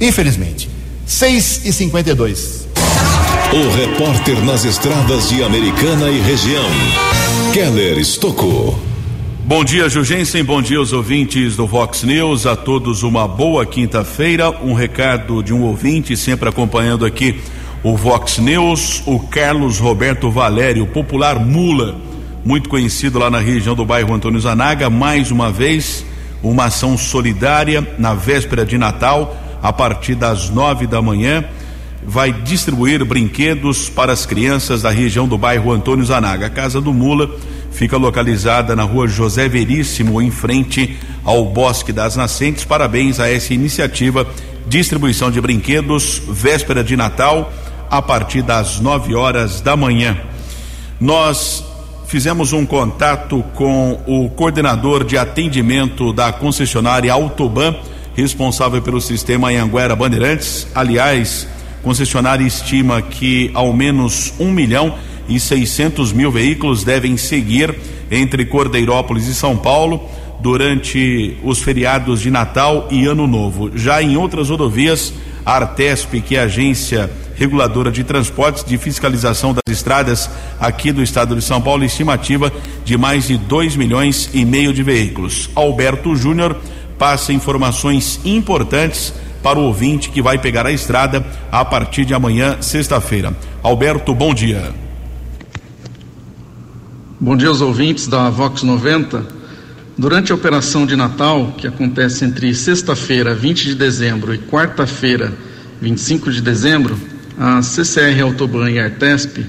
infelizmente. 0.00 0.70
6 1.04 1.62
e 1.64 1.72
52 1.72 2.68
O 3.52 3.76
repórter 3.76 4.40
nas 4.44 4.64
estradas 4.64 5.28
de 5.28 5.42
Americana 5.42 6.08
e 6.10 6.20
região, 6.20 6.64
Keller 7.54 7.98
Estocou. 8.00 8.76
Bom 9.44 9.64
dia, 9.64 9.88
Jugensen. 9.88 10.42
Bom 10.42 10.60
dia 10.60 10.78
aos 10.78 10.92
ouvintes 10.92 11.54
do 11.54 11.68
Vox 11.68 12.02
News. 12.02 12.46
A 12.46 12.56
todos 12.56 13.04
uma 13.04 13.28
boa 13.28 13.64
quinta-feira. 13.64 14.50
Um 14.50 14.74
recado 14.74 15.40
de 15.40 15.54
um 15.54 15.62
ouvinte 15.62 16.16
sempre 16.16 16.48
acompanhando 16.48 17.06
aqui 17.06 17.40
o 17.84 17.96
Vox 17.96 18.38
News, 18.38 19.04
o 19.06 19.20
Carlos 19.20 19.78
Roberto 19.78 20.32
Valério, 20.32 20.84
popular 20.88 21.38
Mula, 21.38 21.94
muito 22.44 22.68
conhecido 22.68 23.20
lá 23.20 23.30
na 23.30 23.38
região 23.38 23.76
do 23.76 23.84
bairro 23.84 24.12
Antônio 24.12 24.40
Zanaga. 24.40 24.90
Mais 24.90 25.30
uma 25.30 25.52
vez, 25.52 26.04
uma 26.42 26.64
ação 26.64 26.98
solidária 26.98 27.86
na 27.96 28.14
véspera 28.14 28.66
de 28.66 28.76
Natal, 28.76 29.36
a 29.62 29.72
partir 29.72 30.16
das 30.16 30.50
nove 30.50 30.88
da 30.88 31.00
manhã. 31.00 31.44
Vai 32.06 32.32
distribuir 32.32 33.04
brinquedos 33.04 33.88
para 33.88 34.12
as 34.12 34.26
crianças 34.26 34.82
da 34.82 34.90
região 34.90 35.26
do 35.26 35.38
bairro 35.38 35.72
Antônio 35.72 36.04
Zanaga. 36.04 36.46
A 36.46 36.50
Casa 36.50 36.80
do 36.80 36.92
Mula 36.92 37.30
fica 37.70 37.96
localizada 37.96 38.76
na 38.76 38.82
rua 38.82 39.08
José 39.08 39.48
Veríssimo, 39.48 40.20
em 40.20 40.30
frente 40.30 40.96
ao 41.24 41.44
Bosque 41.46 41.92
das 41.92 42.14
Nascentes. 42.14 42.64
Parabéns 42.64 43.18
a 43.18 43.28
essa 43.28 43.54
iniciativa. 43.54 44.26
Distribuição 44.66 45.30
de 45.30 45.40
brinquedos, 45.40 46.22
véspera 46.28 46.84
de 46.84 46.96
Natal, 46.96 47.52
a 47.90 48.00
partir 48.00 48.42
das 48.42 48.80
9 48.80 49.14
horas 49.14 49.60
da 49.60 49.76
manhã. 49.76 50.16
Nós 51.00 51.64
fizemos 52.06 52.52
um 52.52 52.64
contato 52.64 53.42
com 53.54 54.00
o 54.06 54.28
coordenador 54.30 55.04
de 55.04 55.18
atendimento 55.18 56.12
da 56.12 56.32
concessionária 56.32 57.12
Autoban, 57.12 57.74
responsável 58.14 58.80
pelo 58.80 59.00
sistema 59.00 59.48
Anhanguera 59.48 59.96
Bandeirantes. 59.96 60.66
Aliás, 60.74 61.48
concessionária 61.84 62.44
estima 62.44 63.00
que 63.02 63.50
ao 63.54 63.72
menos 63.72 64.32
um 64.40 64.50
milhão 64.50 64.94
e 65.28 65.38
600 65.38 66.12
mil 66.12 66.32
veículos 66.32 66.82
devem 66.82 67.16
seguir 67.16 67.74
entre 68.10 68.46
Cordeirópolis 68.46 69.28
e 69.28 69.34
São 69.34 69.56
Paulo 69.56 70.08
durante 70.40 71.36
os 71.44 71.60
feriados 71.60 72.20
de 72.20 72.30
Natal 72.30 72.88
e 72.90 73.06
Ano 73.06 73.26
Novo. 73.26 73.70
Já 73.76 74.02
em 74.02 74.16
outras 74.16 74.50
rodovias, 74.50 75.12
a 75.44 75.56
Artesp, 75.56 76.20
que 76.20 76.36
é 76.36 76.40
a 76.40 76.44
agência 76.44 77.10
reguladora 77.36 77.90
de 77.90 78.02
transportes 78.04 78.64
de 78.64 78.78
fiscalização 78.78 79.52
das 79.52 79.62
estradas 79.68 80.30
aqui 80.60 80.92
do 80.92 81.02
estado 81.02 81.34
de 81.34 81.42
São 81.42 81.60
Paulo, 81.60 81.84
estimativa 81.84 82.52
de 82.84 82.96
mais 82.96 83.26
de 83.26 83.36
2 83.36 83.76
milhões 83.76 84.30
e 84.32 84.44
meio 84.44 84.72
de 84.72 84.82
veículos. 84.82 85.50
Alberto 85.54 86.14
Júnior 86.14 86.56
passa 86.98 87.32
informações 87.32 88.20
importantes 88.24 89.12
para 89.44 89.58
o 89.58 89.64
ouvinte 89.64 90.08
que 90.08 90.22
vai 90.22 90.38
pegar 90.38 90.64
a 90.64 90.72
estrada 90.72 91.22
a 91.52 91.62
partir 91.62 92.06
de 92.06 92.14
amanhã, 92.14 92.62
sexta-feira. 92.62 93.36
Alberto, 93.62 94.14
bom 94.14 94.32
dia. 94.32 94.72
Bom 97.20 97.36
dia 97.36 97.48
aos 97.48 97.60
ouvintes 97.60 98.06
da 98.06 98.30
Vox 98.30 98.62
90. 98.62 99.22
Durante 99.98 100.32
a 100.32 100.34
operação 100.34 100.86
de 100.86 100.96
Natal, 100.96 101.52
que 101.58 101.66
acontece 101.66 102.24
entre 102.24 102.54
sexta-feira, 102.54 103.34
20 103.34 103.66
de 103.66 103.74
dezembro, 103.74 104.34
e 104.34 104.38
quarta-feira, 104.38 105.30
25 105.78 106.32
de 106.32 106.40
dezembro, 106.40 106.96
a 107.38 107.60
CCR 107.60 108.22
Autoban 108.22 108.70
e 108.70 108.80
Artesp 108.80 109.44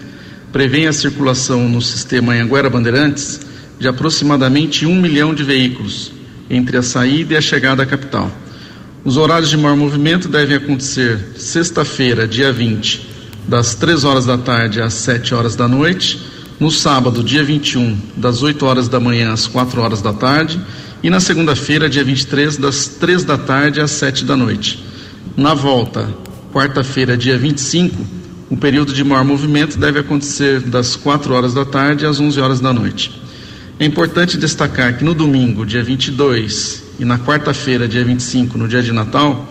prevêem 0.52 0.88
a 0.88 0.94
circulação 0.94 1.70
no 1.70 1.82
sistema 1.82 2.34
Anhanguera 2.34 2.70
Bandeirantes 2.70 3.40
de 3.80 3.88
aproximadamente 3.88 4.86
um 4.86 5.00
milhão 5.00 5.34
de 5.34 5.44
veículos 5.44 6.12
entre 6.50 6.76
a 6.76 6.84
saída 6.84 7.34
e 7.34 7.38
a 7.38 7.42
chegada 7.42 7.84
à 7.84 7.86
capital. 7.86 8.30
Os 9.06 9.18
horários 9.18 9.52
de 9.52 9.56
maior 9.56 9.78
movimento 9.78 10.28
devem 10.28 10.58
acontecer 10.58 11.34
sexta-feira, 11.38 12.28
dia 12.28 12.52
20, 12.52 13.08
das 13.48 13.76
3 13.76 14.04
horas 14.04 14.26
da 14.26 14.36
tarde 14.36 14.82
às 14.82 14.96
7 14.96 15.36
horas 15.36 15.56
da 15.56 15.68
noite 15.68 16.20
no 16.60 16.72
sábado, 16.72 17.24
dia 17.24 17.44
21, 17.44 18.00
das 18.18 18.42
8 18.42 18.66
horas 18.66 18.88
da 18.90 19.00
manhã 19.00 19.32
às 19.32 19.46
4 19.46 19.80
horas 19.80 20.02
da 20.02 20.12
tarde, 20.12 20.60
e 21.04 21.10
na 21.12 21.20
segunda-feira, 21.20 21.88
dia 21.88 22.04
23, 22.04 22.58
das 22.58 22.88
3 22.88 23.24
da 23.24 23.38
tarde 23.38 23.80
às 23.80 23.92
7 23.92 24.26
da 24.26 24.36
noite. 24.36 24.84
Na 25.38 25.54
volta, 25.54 26.10
quarta-feira, 26.52 27.16
dia 27.16 27.38
25, 27.38 27.96
o 28.50 28.58
período 28.58 28.92
de 28.92 29.04
maior 29.04 29.24
movimento 29.24 29.78
deve 29.78 30.00
acontecer 30.00 30.62
das 30.62 30.96
4 30.96 31.32
horas 31.32 31.54
da 31.54 31.64
tarde 31.64 32.08
às 32.08 32.20
11 32.20 32.40
horas 32.40 32.60
da 32.60 32.74
noite. 32.74 33.22
É 33.80 33.86
importante 33.86 34.36
destacar 34.36 34.98
que 34.98 35.04
no 35.04 35.14
domingo, 35.14 35.64
dia 35.64 35.84
22, 35.84 36.85
e 37.00 37.06
na 37.06 37.18
quarta-feira, 37.18 37.88
dia 37.88 38.04
25, 38.04 38.58
no 38.58 38.68
dia 38.68 38.82
de 38.82 38.92
Natal, 38.92 39.48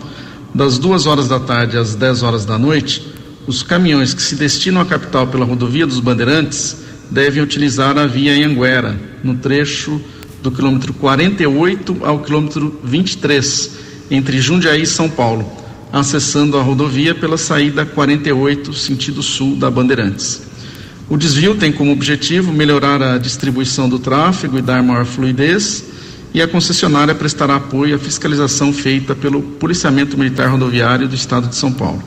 das 0.53 0.77
2 0.77 1.05
horas 1.05 1.27
da 1.27 1.39
tarde 1.39 1.77
às 1.77 1.95
10 1.95 2.23
horas 2.23 2.45
da 2.45 2.57
noite, 2.57 3.13
os 3.45 3.61
caminhões 3.61 4.13
que 4.13 4.21
se 4.21 4.35
destinam 4.35 4.81
à 4.81 4.85
capital 4.85 5.27
pela 5.27 5.45
rodovia 5.45 5.85
dos 5.85 5.99
Bandeirantes 5.99 6.77
devem 7.11 7.43
utilizar 7.43 7.97
a 7.97 8.07
via 8.07 8.33
Anguera, 8.45 8.99
no 9.23 9.35
trecho 9.35 10.01
do 10.41 10.51
quilômetro 10.51 10.93
48 10.93 11.97
ao 12.01 12.19
quilômetro 12.19 12.79
23, 12.83 13.71
entre 14.09 14.39
Jundiaí 14.39 14.83
e 14.83 14.87
São 14.87 15.09
Paulo, 15.09 15.51
acessando 15.91 16.57
a 16.57 16.61
rodovia 16.61 17.13
pela 17.13 17.37
saída 17.37 17.85
48, 17.85 18.73
sentido 18.73 19.21
sul 19.21 19.55
da 19.55 19.69
Bandeirantes. 19.69 20.43
O 21.07 21.17
desvio 21.17 21.55
tem 21.55 21.71
como 21.71 21.91
objetivo 21.91 22.51
melhorar 22.51 23.01
a 23.01 23.17
distribuição 23.17 23.87
do 23.87 23.99
tráfego 23.99 24.57
e 24.57 24.61
dar 24.61 24.81
maior 24.81 25.05
fluidez, 25.05 25.85
e 26.35 26.41
a 26.41 26.47
concessionária 26.49 27.15
prestará 27.15 27.55
apoio 27.55 27.95
à 27.95 27.97
fiscalização 27.97 28.73
feita 28.73 29.15
pelo 29.15 29.41
Policiamento 29.41 30.17
Militar 30.17 30.49
Rodoviário 30.49 31.07
do 31.07 31.15
Estado 31.15 31.47
de 31.47 31.55
São 31.55 31.71
Paulo. 31.71 32.03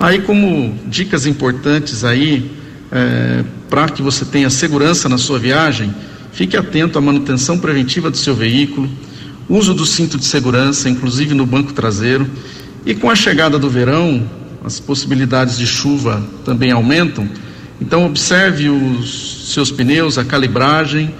Aí, 0.00 0.20
como 0.20 0.76
dicas 0.88 1.26
importantes 1.26 2.02
aí, 2.02 2.50
é, 2.90 3.44
para 3.70 3.88
que 3.88 4.02
você 4.02 4.24
tenha 4.24 4.50
segurança 4.50 5.08
na 5.08 5.16
sua 5.16 5.38
viagem, 5.38 5.94
fique 6.32 6.56
atento 6.56 6.98
à 6.98 7.00
manutenção 7.00 7.56
preventiva 7.56 8.10
do 8.10 8.16
seu 8.16 8.34
veículo, 8.34 8.90
uso 9.48 9.72
do 9.74 9.86
cinto 9.86 10.18
de 10.18 10.24
segurança, 10.24 10.88
inclusive 10.90 11.32
no 11.32 11.46
banco 11.46 11.72
traseiro, 11.72 12.28
e 12.84 12.96
com 12.96 13.08
a 13.08 13.14
chegada 13.14 13.60
do 13.60 13.70
verão, 13.70 14.28
as 14.64 14.80
possibilidades 14.80 15.56
de 15.56 15.68
chuva 15.68 16.20
também 16.44 16.72
aumentam. 16.72 17.28
Então, 17.80 18.06
observe 18.06 18.68
os 18.70 19.52
seus 19.54 19.70
pneus, 19.70 20.18
a 20.18 20.24
calibragem, 20.24 21.14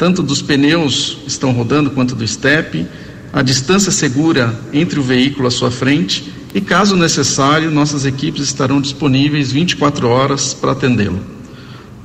tanto 0.00 0.22
dos 0.22 0.40
pneus 0.40 1.18
estão 1.26 1.52
rodando 1.52 1.90
quanto 1.90 2.14
do 2.14 2.24
estepe, 2.24 2.86
a 3.34 3.42
distância 3.42 3.92
segura 3.92 4.58
entre 4.72 4.98
o 4.98 5.02
veículo 5.02 5.46
à 5.46 5.50
sua 5.50 5.70
frente 5.70 6.32
e, 6.54 6.60
caso 6.62 6.96
necessário, 6.96 7.70
nossas 7.70 8.06
equipes 8.06 8.44
estarão 8.44 8.80
disponíveis 8.80 9.52
24 9.52 10.08
horas 10.08 10.54
para 10.54 10.72
atendê-lo. 10.72 11.20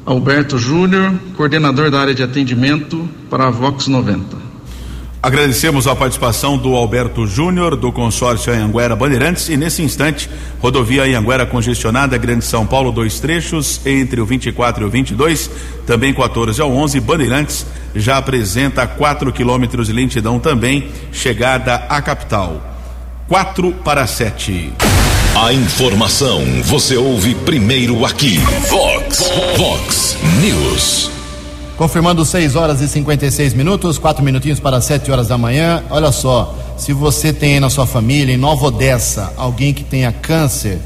Alberto 0.05 0.57
Júnior, 0.57 1.15
coordenador 1.37 1.89
da 1.89 2.01
área 2.01 2.13
de 2.13 2.21
atendimento 2.21 3.09
para 3.29 3.47
a 3.47 3.49
Vox 3.49 3.87
90. 3.87 4.44
Agradecemos 5.25 5.87
a 5.87 5.95
participação 5.95 6.55
do 6.55 6.75
Alberto 6.75 7.25
Júnior, 7.25 7.75
do 7.75 7.91
consórcio 7.91 8.53
Anhanguera 8.53 8.95
Bandeirantes, 8.95 9.49
e 9.49 9.57
nesse 9.57 9.81
instante, 9.81 10.29
rodovia 10.59 11.01
Anhanguera 11.01 11.47
congestionada, 11.47 12.15
Grande 12.15 12.45
São 12.45 12.63
Paulo, 12.63 12.91
dois 12.91 13.19
trechos, 13.19 13.81
entre 13.87 14.21
o 14.21 14.25
24 14.27 14.83
e 14.83 14.85
o 14.85 14.89
22, 14.91 15.49
também 15.87 16.13
14 16.13 16.61
ao 16.61 16.71
11, 16.71 16.99
Bandeirantes 16.99 17.65
já 17.95 18.17
apresenta 18.17 18.85
4 18.85 19.33
quilômetros 19.33 19.87
de 19.87 19.93
lentidão 19.93 20.39
também, 20.39 20.91
chegada 21.11 21.73
à 21.89 21.99
capital. 22.03 22.61
4 23.27 23.71
para 23.83 24.05
7. 24.05 24.73
A 25.43 25.51
informação 25.51 26.45
você 26.65 26.97
ouve 26.97 27.33
primeiro 27.33 28.05
aqui. 28.05 28.37
Vox, 28.69 29.23
Vox 29.57 30.17
News. 30.39 31.24
Confirmando 31.77 32.23
6 32.23 32.55
horas 32.55 32.79
e 32.79 32.87
56 32.87 33.53
minutos, 33.53 33.97
4 33.97 34.23
minutinhos 34.23 34.61
para 34.61 34.79
7 34.79 35.11
horas 35.11 35.27
da 35.27 35.37
manhã. 35.37 35.83
Olha 35.89 36.09
só, 36.09 36.55
se 36.77 36.93
você 36.93 37.33
tem 37.33 37.59
na 37.59 37.69
sua 37.69 37.85
família, 37.85 38.33
em 38.33 38.37
Nova 38.37 38.67
Odessa, 38.67 39.33
alguém 39.35 39.73
que 39.73 39.83
tenha 39.83 40.09
câncer, 40.09 40.79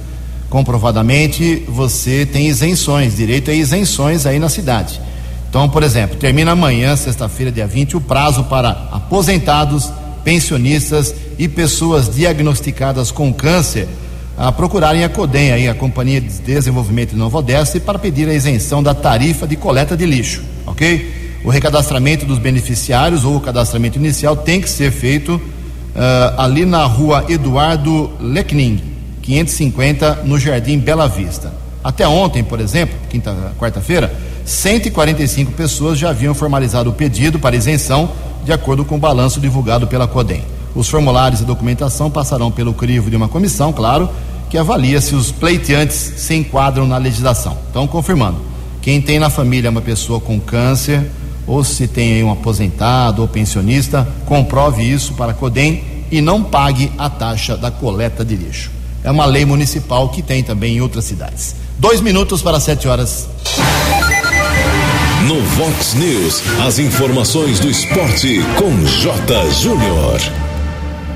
comprovadamente, 0.49 1.63
você 1.67 2.25
tem 2.25 2.47
isenções, 2.47 3.15
direito 3.15 3.51
a 3.51 3.53
isenções 3.53 4.25
aí 4.25 4.39
na 4.39 4.49
cidade. 4.49 4.99
Então, 5.47 5.69
por 5.69 5.83
exemplo, 5.83 6.17
termina 6.17 6.53
amanhã, 6.53 6.95
sexta-feira, 6.95 7.51
dia 7.51 7.67
20, 7.67 7.95
o 7.95 8.01
prazo 8.01 8.45
para 8.45 8.69
aposentados, 8.91 9.91
pensionistas 10.23 11.13
e 11.37 11.47
pessoas 11.47 12.09
diagnosticadas 12.09 13.11
com 13.11 13.31
câncer 13.31 13.87
a 14.35 14.51
procurarem 14.51 15.03
a 15.03 15.09
CODEM, 15.09 15.51
aí, 15.51 15.67
a 15.67 15.75
Companhia 15.75 16.19
de 16.19 16.29
Desenvolvimento 16.39 17.11
de 17.11 17.17
Nova 17.17 17.37
Odessa, 17.37 17.79
para 17.79 17.99
pedir 17.99 18.27
a 18.27 18.33
isenção 18.33 18.81
da 18.81 18.95
tarifa 18.95 19.45
de 19.45 19.55
coleta 19.55 19.95
de 19.95 20.05
lixo 20.07 20.41
ok? 20.69 21.39
O 21.43 21.49
recadastramento 21.49 22.25
dos 22.25 22.37
beneficiários 22.37 23.23
ou 23.23 23.35
o 23.35 23.41
cadastramento 23.41 23.97
inicial 23.97 24.35
tem 24.35 24.61
que 24.61 24.69
ser 24.69 24.91
feito 24.91 25.35
uh, 25.35 25.41
ali 26.37 26.65
na 26.65 26.83
rua 26.85 27.25
Eduardo 27.29 28.11
Lecning, 28.19 28.81
550, 29.21 30.23
no 30.25 30.37
Jardim 30.37 30.77
Bela 30.77 31.07
Vista. 31.07 31.53
Até 31.83 32.07
ontem, 32.07 32.43
por 32.43 32.59
exemplo, 32.59 32.95
quinta, 33.09 33.53
quarta-feira, 33.57 34.13
145 34.45 35.53
pessoas 35.53 35.97
já 35.97 36.09
haviam 36.09 36.33
formalizado 36.33 36.89
o 36.89 36.93
pedido 36.93 37.39
para 37.39 37.55
isenção, 37.55 38.09
de 38.43 38.51
acordo 38.51 38.83
com 38.83 38.95
o 38.95 38.99
balanço 38.99 39.39
divulgado 39.39 39.87
pela 39.87 40.07
CODEM. 40.07 40.43
Os 40.75 40.89
formulários 40.89 41.41
e 41.41 41.45
documentação 41.45 42.11
passarão 42.11 42.51
pelo 42.51 42.73
crivo 42.73 43.09
de 43.09 43.15
uma 43.15 43.27
comissão, 43.27 43.71
claro, 43.71 44.09
que 44.49 44.57
avalia 44.57 44.99
se 44.99 45.15
os 45.15 45.31
pleiteantes 45.31 45.95
se 45.95 46.33
enquadram 46.35 46.85
na 46.85 46.97
legislação. 46.97 47.57
Então, 47.69 47.87
confirmando, 47.87 48.48
quem 48.89 48.99
tem 48.99 49.19
na 49.19 49.29
família 49.29 49.69
uma 49.69 49.83
pessoa 49.83 50.19
com 50.19 50.39
câncer, 50.39 51.05
ou 51.45 51.63
se 51.63 51.87
tem 51.87 52.23
um 52.23 52.31
aposentado 52.31 53.21
ou 53.21 53.27
pensionista, 53.27 54.07
comprove 54.25 54.81
isso 54.81 55.13
para 55.13 55.29
a 55.29 55.35
CODEM 55.35 55.83
e 56.09 56.21
não 56.21 56.43
pague 56.43 56.91
a 56.97 57.07
taxa 57.07 57.55
da 57.55 57.69
coleta 57.69 58.25
de 58.25 58.35
lixo. 58.35 58.71
É 59.03 59.11
uma 59.11 59.27
lei 59.27 59.45
municipal 59.45 60.09
que 60.09 60.23
tem 60.23 60.41
também 60.41 60.77
em 60.77 60.81
outras 60.81 61.05
cidades. 61.05 61.55
Dois 61.77 62.01
minutos 62.01 62.41
para 62.41 62.59
sete 62.59 62.87
horas. 62.87 63.29
No 65.27 65.39
Vox 65.39 65.93
News, 65.93 66.41
as 66.65 66.79
informações 66.79 67.59
do 67.59 67.69
esporte 67.69 68.41
com 68.57 68.75
J. 68.85 69.51
Júnior. 69.51 70.19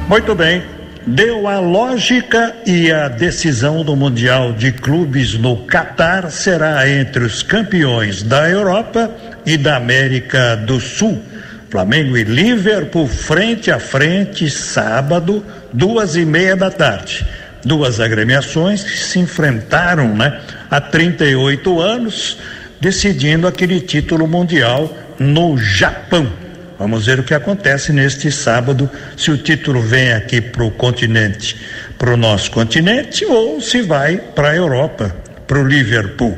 Muito 0.07 0.35
bem 0.35 0.72
deu 1.05 1.47
a 1.47 1.59
lógica 1.59 2.55
e 2.65 2.91
a 2.91 3.07
decisão 3.07 3.83
do 3.83 3.95
Mundial 3.95 4.53
de 4.53 4.71
Clubes 4.71 5.33
no 5.33 5.57
Catar 5.65 6.31
será 6.31 6.89
entre 6.89 7.23
os 7.23 7.43
campeões 7.43 8.23
da 8.23 8.49
Europa 8.49 9.11
e 9.45 9.57
da 9.57 9.75
América 9.75 10.55
do 10.55 10.79
Sul. 10.79 11.21
Flamengo 11.69 12.15
e 12.15 12.23
Liverpool 12.23 13.07
frente 13.07 13.71
a 13.71 13.79
frente, 13.79 14.49
sábado, 14.49 15.43
duas 15.73 16.15
e 16.15 16.23
meia 16.23 16.55
da 16.55 16.69
tarde. 16.69 17.25
Duas 17.65 17.99
agremiações 17.99 18.83
que 18.83 18.97
se 18.97 19.19
enfrentaram, 19.19 20.13
né, 20.15 20.39
há 20.69 20.79
38 20.79 21.79
anos, 21.79 22.37
decidindo 22.79 23.47
aquele 23.47 23.79
título 23.79 24.27
mundial 24.27 24.95
no 25.17 25.57
Japão. 25.57 26.42
Vamos 26.77 27.05
ver 27.05 27.19
o 27.19 27.23
que 27.23 27.33
acontece 27.33 27.93
neste 27.93 28.31
sábado, 28.31 28.89
se 29.15 29.31
o 29.31 29.37
título 29.37 29.81
vem 29.81 30.11
aqui 30.11 30.41
para 30.41 30.63
o 30.63 30.71
continente, 30.71 31.55
para 31.97 32.13
o 32.13 32.17
nosso 32.17 32.51
continente, 32.51 33.25
ou 33.25 33.61
se 33.61 33.81
vai 33.81 34.17
para 34.17 34.49
a 34.49 34.55
Europa, 34.55 35.15
para 35.47 35.59
o 35.59 35.67
Liverpool. 35.67 36.37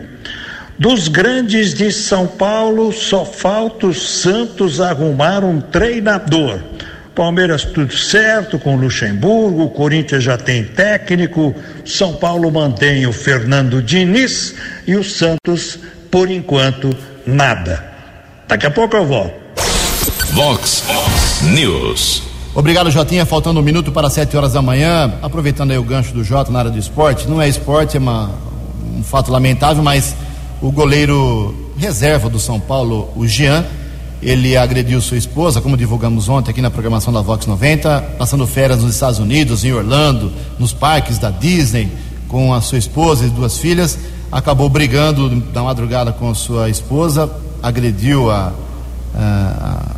Dos 0.78 1.08
grandes 1.08 1.74
de 1.74 1.90
São 1.92 2.28
Paulo, 2.28 2.92
só 2.92 3.24
falta 3.24 3.88
o 3.88 3.94
Santos 3.94 4.82
arrumar 4.82 5.44
um 5.44 5.62
treinador. 5.62 6.60
Palmeiras 7.16 7.64
tudo 7.64 7.96
certo 7.96 8.60
com 8.60 8.76
Luxemburgo, 8.76 9.70
Corinthians 9.70 10.22
já 10.22 10.38
tem 10.38 10.66
técnico, 10.66 11.56
São 11.86 12.18
Paulo 12.18 12.52
mantém 12.52 13.08
o 13.08 13.14
Fernando 13.14 13.82
Diniz 13.82 14.54
e 14.86 14.98
o 14.98 15.04
Santos, 15.04 15.80
por 16.12 16.30
enquanto, 16.30 16.90
nada. 17.26 17.82
Daqui 18.50 18.66
a 18.66 18.72
pouco 18.72 18.98
eu 18.98 19.06
volto. 19.06 19.45
Vox 20.36 20.84
News. 21.44 22.22
Obrigado, 22.54 22.92
Jotinha. 22.92 23.26
Faltando 23.26 23.62
um 23.62 23.64
minuto 23.64 23.90
para 23.90 24.10
sete 24.10 24.36
horas 24.36 24.52
da 24.52 24.62
manhã. 24.62 25.14
Aproveitando 25.22 25.72
aí 25.72 25.78
o 25.78 25.84
gancho 25.84 26.14
do 26.14 26.26
Jota 26.26 26.52
na 26.52 26.60
área 26.60 26.72
do 26.72 26.78
esporte. 26.78 27.26
Não 27.26 27.42
é 27.42 27.48
esporte, 27.48 27.96
é 27.96 28.00
uma, 28.02 28.32
um 28.98 29.02
fato 29.02 29.32
lamentável, 29.32 29.82
mas 29.82 30.14
o 30.62 30.70
goleiro 30.70 31.72
reserva 31.78 32.30
do 32.30 32.38
São 32.38 32.60
Paulo, 32.60 33.10
o 33.16 33.26
Jean, 33.26 33.66
ele 34.22 34.58
agrediu 34.58 35.00
sua 35.00 35.16
esposa, 35.16 35.62
como 35.62 35.78
divulgamos 35.78 36.28
ontem 36.28 36.52
aqui 36.52 36.62
na 36.62 36.70
programação 36.70 37.14
da 37.14 37.22
Vox 37.22 37.46
90, 37.46 38.16
passando 38.20 38.46
férias 38.46 38.84
nos 38.84 38.94
Estados 38.94 39.20
Unidos, 39.20 39.64
em 39.64 39.72
Orlando, 39.72 40.34
nos 40.60 40.74
parques 40.74 41.18
da 41.18 41.30
Disney, 41.30 41.90
com 42.28 42.54
a 42.54 42.60
sua 42.60 42.78
esposa 42.78 43.26
e 43.26 43.30
duas 43.30 43.58
filhas. 43.58 43.98
Acabou 44.30 44.68
brigando 44.68 45.30
na 45.54 45.64
madrugada 45.64 46.12
com 46.12 46.36
sua 46.36 46.70
esposa, 46.70 47.32
agrediu 47.64 48.30
a, 48.30 48.52
a 49.18 49.95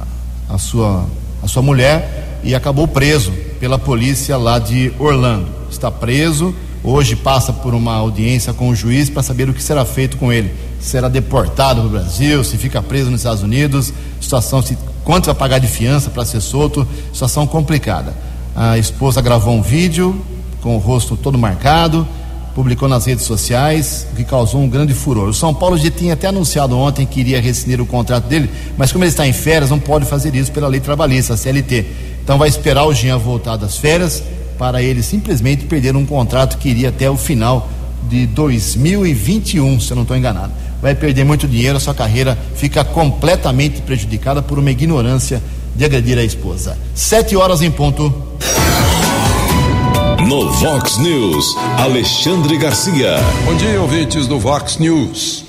a 0.57 0.59
sua, 0.59 1.05
a 1.43 1.47
sua 1.47 1.61
mulher 1.61 2.39
e 2.43 2.55
acabou 2.55 2.87
preso 2.87 3.31
pela 3.59 3.77
polícia 3.77 4.35
lá 4.37 4.57
de 4.57 4.91
Orlando. 4.97 5.47
Está 5.69 5.91
preso, 5.91 6.53
hoje 6.83 7.15
passa 7.15 7.53
por 7.53 7.75
uma 7.75 7.93
audiência 7.93 8.51
com 8.53 8.69
o 8.69 8.75
juiz 8.75 9.07
para 9.07 9.21
saber 9.21 9.47
o 9.47 9.53
que 9.53 9.61
será 9.61 9.85
feito 9.85 10.17
com 10.17 10.33
ele. 10.33 10.51
Será 10.79 11.07
deportado 11.07 11.81
para 11.81 11.87
o 11.87 11.91
Brasil, 11.91 12.43
se 12.43 12.57
fica 12.57 12.81
preso 12.81 13.11
nos 13.11 13.21
Estados 13.21 13.43
Unidos, 13.43 13.93
situação 14.19 14.61
se 14.61 14.75
quanto 15.03 15.27
vai 15.27 15.35
pagar 15.35 15.59
de 15.59 15.67
fiança 15.67 16.09
para 16.09 16.25
ser 16.25 16.41
solto, 16.41 16.87
situação 17.13 17.45
complicada. 17.45 18.15
A 18.55 18.79
esposa 18.79 19.21
gravou 19.21 19.53
um 19.53 19.61
vídeo 19.61 20.19
com 20.61 20.75
o 20.75 20.79
rosto 20.79 21.15
todo 21.15 21.37
marcado, 21.37 22.07
publicou 22.57 22.89
nas 22.89 23.05
redes 23.05 23.23
sociais, 23.23 24.07
o 24.11 24.15
que 24.15 24.23
causou 24.23 24.59
um 24.59 24.67
grande 24.67 24.91
furor. 24.91 25.29
O 25.29 25.33
São 25.33 25.53
Paulo 25.53 25.77
já 25.77 25.91
tinha 25.91 26.13
até 26.13 26.25
anunciado 26.25 26.75
ontem 26.75 27.05
que 27.05 27.19
iria 27.19 27.39
rescindir 27.39 27.79
o 27.79 27.85
contrato 27.85 28.23
dele, 28.23 28.49
mas 28.75 28.91
como 28.91 29.03
ele 29.03 29.11
está 29.11 29.27
em 29.27 29.31
férias, 29.31 29.69
não 29.69 29.77
pode 29.77 30.05
fazer 30.05 30.33
isso 30.33 30.51
pela 30.51 30.67
lei 30.67 30.79
trabalhista, 30.79 31.35
a 31.35 31.37
CLT. 31.37 31.85
Então 32.23 32.35
vai 32.39 32.49
esperar 32.49 32.85
o 32.85 32.93
Jean 32.95 33.19
voltar 33.19 33.57
das 33.57 33.77
férias 33.77 34.23
para 34.57 34.81
ele 34.81 35.03
simplesmente 35.03 35.65
perder 35.65 35.95
um 35.95 36.03
contrato 36.03 36.57
que 36.57 36.69
iria 36.69 36.89
até 36.89 37.07
o 37.07 37.15
final 37.15 37.69
de 38.09 38.25
2021, 38.25 39.79
se 39.79 39.91
eu 39.91 39.95
não 39.95 40.01
estou 40.01 40.17
enganado. 40.17 40.51
vai 40.81 40.95
perder 40.95 41.25
muito 41.25 41.47
dinheiro, 41.47 41.77
a 41.77 41.79
sua 41.79 41.93
carreira 41.93 42.35
fica 42.55 42.83
completamente 42.83 43.83
prejudicada 43.83 44.41
por 44.41 44.57
uma 44.57 44.71
ignorância 44.71 45.43
de 45.75 45.85
agredir 45.85 46.17
a 46.17 46.23
esposa. 46.23 46.75
Sete 46.95 47.35
horas 47.35 47.61
em 47.61 47.69
ponto. 47.69 48.11
No 50.27 50.51
Vox 50.51 50.97
News, 50.97 51.55
Alexandre 51.77 52.57
Garcia. 52.57 53.15
Bom 53.45 53.55
dia, 53.55 53.81
ouvintes 53.81 54.27
do 54.27 54.37
Vox 54.37 54.77
News. 54.77 55.45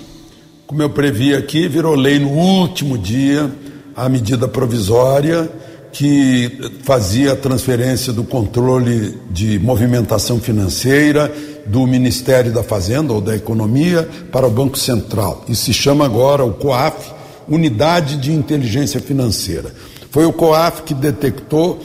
Como 0.68 0.80
eu 0.80 0.88
previ 0.88 1.34
aqui, 1.34 1.66
virou 1.66 1.96
lei 1.96 2.20
no 2.20 2.28
último 2.28 2.96
dia 2.96 3.50
a 3.96 4.08
medida 4.08 4.46
provisória 4.46 5.50
que 5.90 6.70
fazia 6.84 7.32
a 7.32 7.36
transferência 7.36 8.12
do 8.12 8.22
controle 8.22 9.18
de 9.32 9.58
movimentação 9.58 10.38
financeira 10.38 11.28
do 11.66 11.84
Ministério 11.84 12.52
da 12.52 12.62
Fazenda 12.62 13.12
ou 13.12 13.20
da 13.20 13.34
Economia 13.34 14.08
para 14.30 14.46
o 14.46 14.50
Banco 14.50 14.78
Central. 14.78 15.44
E 15.48 15.56
se 15.56 15.72
chama 15.72 16.04
agora 16.04 16.44
o 16.44 16.54
COAF, 16.54 17.10
Unidade 17.48 18.16
de 18.16 18.32
Inteligência 18.32 19.00
Financeira. 19.00 19.74
Foi 20.12 20.24
o 20.24 20.32
COAF 20.32 20.84
que 20.84 20.94
detectou 20.94 21.82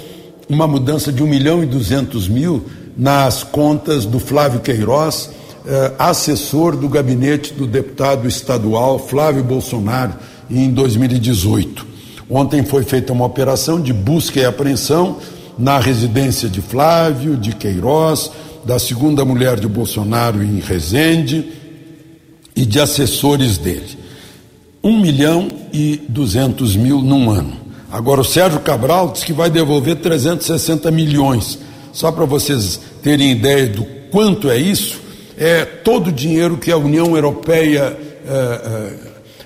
uma 0.47 0.67
mudança 0.67 1.11
de 1.11 1.23
1 1.23 1.25
milhão 1.25 1.63
e 1.63 1.65
200 1.65 2.27
mil 2.27 2.63
nas 2.97 3.43
contas 3.43 4.05
do 4.05 4.19
Flávio 4.19 4.59
Queiroz, 4.59 5.29
eh, 5.65 5.91
assessor 5.97 6.75
do 6.75 6.87
gabinete 6.87 7.53
do 7.53 7.65
deputado 7.65 8.27
estadual 8.27 8.99
Flávio 8.99 9.43
Bolsonaro 9.43 10.13
em 10.49 10.69
2018. 10.69 11.85
Ontem 12.29 12.63
foi 12.63 12.83
feita 12.83 13.13
uma 13.13 13.25
operação 13.25 13.81
de 13.81 13.93
busca 13.93 14.39
e 14.39 14.45
apreensão 14.45 15.17
na 15.57 15.79
residência 15.79 16.49
de 16.49 16.61
Flávio, 16.61 17.37
de 17.37 17.53
Queiroz, 17.53 18.31
da 18.65 18.79
segunda 18.79 19.25
mulher 19.25 19.59
de 19.59 19.67
Bolsonaro 19.67 20.41
em 20.41 20.59
Resende 20.59 21.51
e 22.55 22.65
de 22.65 22.79
assessores 22.79 23.57
dele. 23.57 23.97
Um 24.83 24.99
milhão 24.99 25.47
e 25.71 26.01
duzentos 26.07 26.75
mil 26.75 27.01
num 27.01 27.29
ano. 27.29 27.53
Agora 27.91 28.21
o 28.21 28.25
Sérgio 28.25 28.59
Cabral 28.59 29.11
diz 29.11 29.23
que 29.23 29.33
vai 29.33 29.49
devolver 29.49 29.97
360 29.97 30.89
milhões. 30.91 31.59
Só 31.93 32.11
para 32.11 32.25
vocês 32.25 32.79
terem 33.03 33.31
ideia 33.31 33.67
do 33.67 33.85
quanto 34.09 34.49
é 34.49 34.57
isso, 34.57 34.99
é 35.37 35.63
todo 35.63 36.07
o 36.07 36.11
dinheiro 36.11 36.57
que 36.57 36.71
a 36.71 36.77
União 36.77 37.15
Europeia 37.15 37.95
é, 38.25 38.93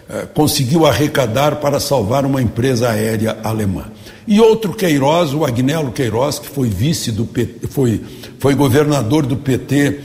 é, 0.09 0.25
conseguiu 0.33 0.85
arrecadar 0.85 1.57
para 1.57 1.79
salvar 1.79 2.25
uma 2.25 2.41
empresa 2.41 2.89
aérea 2.89 3.37
alemã. 3.43 3.85
E 4.25 4.39
outro 4.39 4.73
Queiroz, 4.73 5.33
o 5.33 5.45
Agnello 5.45 5.91
Queiroz, 5.91 6.39
que 6.39 6.47
foi 6.47 6.69
vice 6.69 7.11
do 7.11 7.25
PT, 7.25 7.67
foi, 7.67 8.01
foi 8.39 8.55
governador 8.55 9.25
do 9.25 9.37
PT 9.37 9.99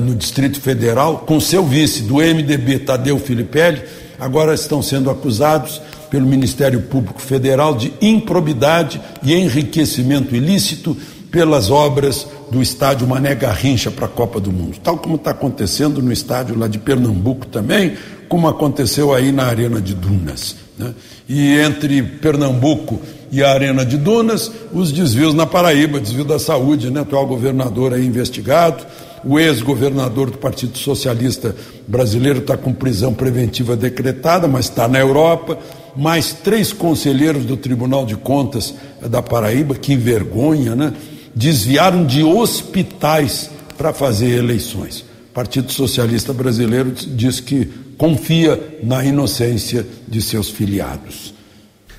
no 0.00 0.14
Distrito 0.14 0.58
Federal, 0.58 1.18
com 1.26 1.38
seu 1.38 1.62
vice 1.62 2.02
do 2.02 2.14
MDB, 2.14 2.78
Tadeu 2.78 3.18
Filipelli, 3.18 3.82
agora 4.18 4.54
estão 4.54 4.80
sendo 4.80 5.10
acusados 5.10 5.82
pelo 6.10 6.26
Ministério 6.26 6.80
Público 6.82 7.20
Federal 7.20 7.74
de 7.74 7.92
improbidade 8.00 8.98
e 9.22 9.34
enriquecimento 9.34 10.34
ilícito 10.34 10.96
pelas 11.36 11.70
obras 11.70 12.26
do 12.50 12.62
estádio 12.62 13.06
Mané 13.06 13.34
Garrincha 13.34 13.90
para 13.90 14.06
a 14.06 14.08
Copa 14.08 14.40
do 14.40 14.50
Mundo, 14.50 14.78
tal 14.82 14.96
como 14.96 15.16
está 15.16 15.32
acontecendo 15.32 16.00
no 16.00 16.10
estádio 16.10 16.58
lá 16.58 16.66
de 16.66 16.78
Pernambuco 16.78 17.44
também, 17.44 17.92
como 18.26 18.48
aconteceu 18.48 19.12
aí 19.12 19.30
na 19.32 19.44
Arena 19.44 19.78
de 19.78 19.92
Dunas. 19.92 20.56
Né? 20.78 20.94
E 21.28 21.58
entre 21.58 22.02
Pernambuco 22.02 22.98
e 23.30 23.44
a 23.44 23.52
Arena 23.52 23.84
de 23.84 23.98
Dunas, 23.98 24.50
os 24.72 24.90
desvios 24.90 25.34
na 25.34 25.44
Paraíba, 25.44 26.00
desvio 26.00 26.24
da 26.24 26.38
saúde, 26.38 26.90
né? 26.90 27.02
atual 27.02 27.26
governador 27.26 27.92
aí 27.92 28.06
investigado, 28.06 28.86
o 29.22 29.38
ex-governador 29.38 30.30
do 30.30 30.38
Partido 30.38 30.78
Socialista 30.78 31.54
Brasileiro 31.86 32.38
está 32.38 32.56
com 32.56 32.72
prisão 32.72 33.12
preventiva 33.12 33.76
decretada, 33.76 34.48
mas 34.48 34.70
está 34.70 34.88
na 34.88 34.98
Europa. 34.98 35.58
Mais 35.94 36.32
três 36.32 36.72
conselheiros 36.72 37.44
do 37.44 37.58
Tribunal 37.58 38.06
de 38.06 38.16
Contas 38.16 38.74
da 39.02 39.20
Paraíba, 39.20 39.74
que 39.74 39.96
vergonha, 39.96 40.74
né? 40.74 40.92
Desviaram 41.36 42.06
de 42.06 42.24
hospitais 42.24 43.50
para 43.76 43.92
fazer 43.92 44.38
eleições. 44.38 45.00
O 45.00 45.34
Partido 45.34 45.70
Socialista 45.70 46.32
Brasileiro 46.32 46.92
diz 46.92 47.40
que 47.40 47.66
confia 47.98 48.78
na 48.82 49.04
inocência 49.04 49.86
de 50.08 50.22
seus 50.22 50.48
filiados. 50.48 51.34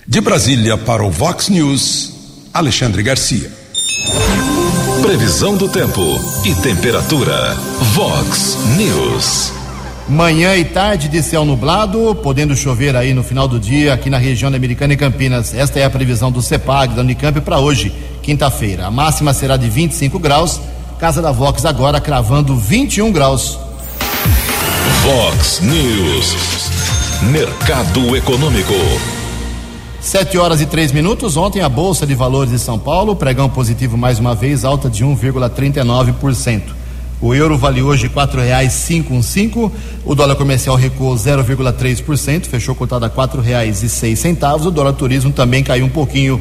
De 0.08 0.19
Brasília 0.19 0.76
para 0.76 1.04
o 1.04 1.12
Vox 1.12 1.50
News, 1.50 2.13
Alexandre 2.52 3.04
Garcia. 3.04 3.52
Previsão 5.04 5.56
do 5.56 5.69
tempo 5.69 6.02
e 6.43 6.56
temperatura. 6.56 7.54
Vox 7.93 8.58
News. 8.76 9.67
Manhã 10.10 10.56
e 10.56 10.63
tarde 10.63 11.10
de 11.10 11.22
céu 11.22 11.43
nublado, 11.43 12.15
podendo 12.24 12.56
chover 12.56 12.96
aí 12.96 13.13
no 13.13 13.24
final 13.24 13.46
do 13.46 13.60
dia 13.60 13.93
aqui 13.93 14.10
na 14.10 14.17
região 14.17 14.50
da 14.50 14.56
Americana 14.56 14.93
e 14.93 14.98
Campinas. 14.98 15.54
Esta 15.54 15.80
é 15.80 15.84
a 15.84 15.89
previsão 15.89 16.32
do 16.32 16.41
CEPAG 16.41 16.96
da 16.96 17.02
Unicamp 17.02 17.41
para 17.41 17.60
hoje, 17.60 17.93
quinta-feira. 18.24 18.86
A 18.86 18.91
máxima 18.91 19.34
será 19.34 19.58
de 19.58 19.70
25 19.70 20.17
graus. 20.17 20.62
Casa 20.98 21.22
da 21.22 21.34
Vox 21.34 21.65
agora 21.65 22.00
cravando 22.00 22.56
21 22.56 23.12
graus. 23.12 23.60
Vox 25.04 25.60
News. 25.60 26.36
Mercado 27.24 28.15
Econômico. 28.15 28.74
Sete 30.00 30.38
horas 30.38 30.62
e 30.62 30.65
três 30.65 30.93
minutos. 30.93 31.36
Ontem 31.36 31.62
a 31.62 31.67
Bolsa 31.67 32.08
de 32.08 32.15
Valores 32.15 32.52
de 32.52 32.60
São 32.60 32.80
Paulo, 32.80 33.13
pregão 33.13 33.50
positivo 33.50 33.98
mais 33.98 34.20
uma 34.20 34.34
vez, 34.34 34.63
alta 34.63 34.89
de 34.89 35.04
1,39%. 35.04 36.87
O 37.20 37.34
euro 37.34 37.58
vale 37.58 37.82
hoje 37.82 38.08
um 39.14 39.24
cinco. 39.24 39.72
O 40.06 40.14
dólar 40.14 40.36
comercial 40.36 40.76
recuou 40.76 41.16
0,3%, 41.16 42.46
fechou 42.46 42.76
cotado 42.76 43.06
a 43.06 43.10
seis 43.90 44.20
centavos. 44.20 44.68
O 44.68 44.72
dólar 44.72 44.94
turismo 44.94 45.32
também 45.32 45.64
caiu 45.64 45.86
um 45.86 45.90
pouquinho, 45.90 46.40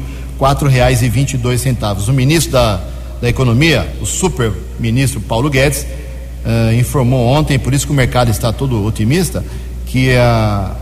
dois 1.35 1.61
centavos. 1.61 2.07
O 2.07 2.13
ministro 2.13 2.51
da, 2.51 2.79
da 3.19 3.27
Economia, 3.27 3.91
o 3.99 4.05
super 4.05 4.51
ministro 4.79 5.19
Paulo 5.19 5.49
Guedes, 5.49 5.81
uh, 5.81 6.73
informou 6.73 7.25
ontem, 7.25 7.57
por 7.57 7.73
isso 7.73 7.87
que 7.87 7.91
o 7.91 7.95
mercado 7.95 8.29
está 8.29 8.53
todo 8.53 8.85
otimista, 8.85 9.43
que 9.87 10.15
a 10.15 10.75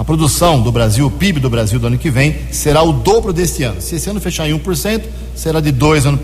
a 0.00 0.04
produção 0.04 0.62
do 0.62 0.72
Brasil, 0.72 1.06
o 1.06 1.10
PIB 1.10 1.40
do 1.40 1.50
Brasil 1.50 1.78
do 1.78 1.86
ano 1.86 1.98
que 1.98 2.10
vem, 2.10 2.34
será 2.50 2.82
o 2.82 2.90
dobro 2.90 3.34
deste 3.34 3.64
ano. 3.64 3.82
Se 3.82 3.96
esse 3.96 4.08
ano 4.08 4.18
fechar 4.18 4.48
em 4.48 4.58
1%, 4.58 5.02
será 5.34 5.60
de 5.60 5.70
2% 5.70 6.18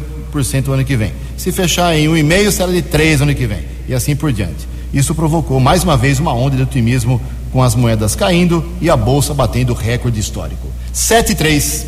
o 0.69 0.73
ano 0.73 0.85
que 0.85 0.97
vem. 0.97 1.13
Se 1.37 1.53
fechar 1.53 1.97
em 1.97 2.07
1,5%, 2.09 2.51
será 2.51 2.73
de 2.73 2.83
3% 2.83 3.23
ano 3.23 3.35
que 3.35 3.47
vem. 3.47 3.65
E 3.89 3.95
assim 3.95 4.15
por 4.17 4.33
diante. 4.33 4.69
Isso 4.93 5.15
provocou 5.15 5.61
mais 5.61 5.85
uma 5.85 5.97
vez 5.97 6.19
uma 6.19 6.33
onda 6.33 6.57
de 6.57 6.63
otimismo 6.63 7.21
com 7.53 7.63
as 7.63 7.75
moedas 7.75 8.15
caindo 8.15 8.65
e 8.81 8.91
a 8.91 8.97
bolsa 8.97 9.33
batendo 9.35 9.73
recorde 9.75 10.19
histórico. 10.19 10.69
7 10.93 11.33
e 11.33 11.35
3. 11.35 11.87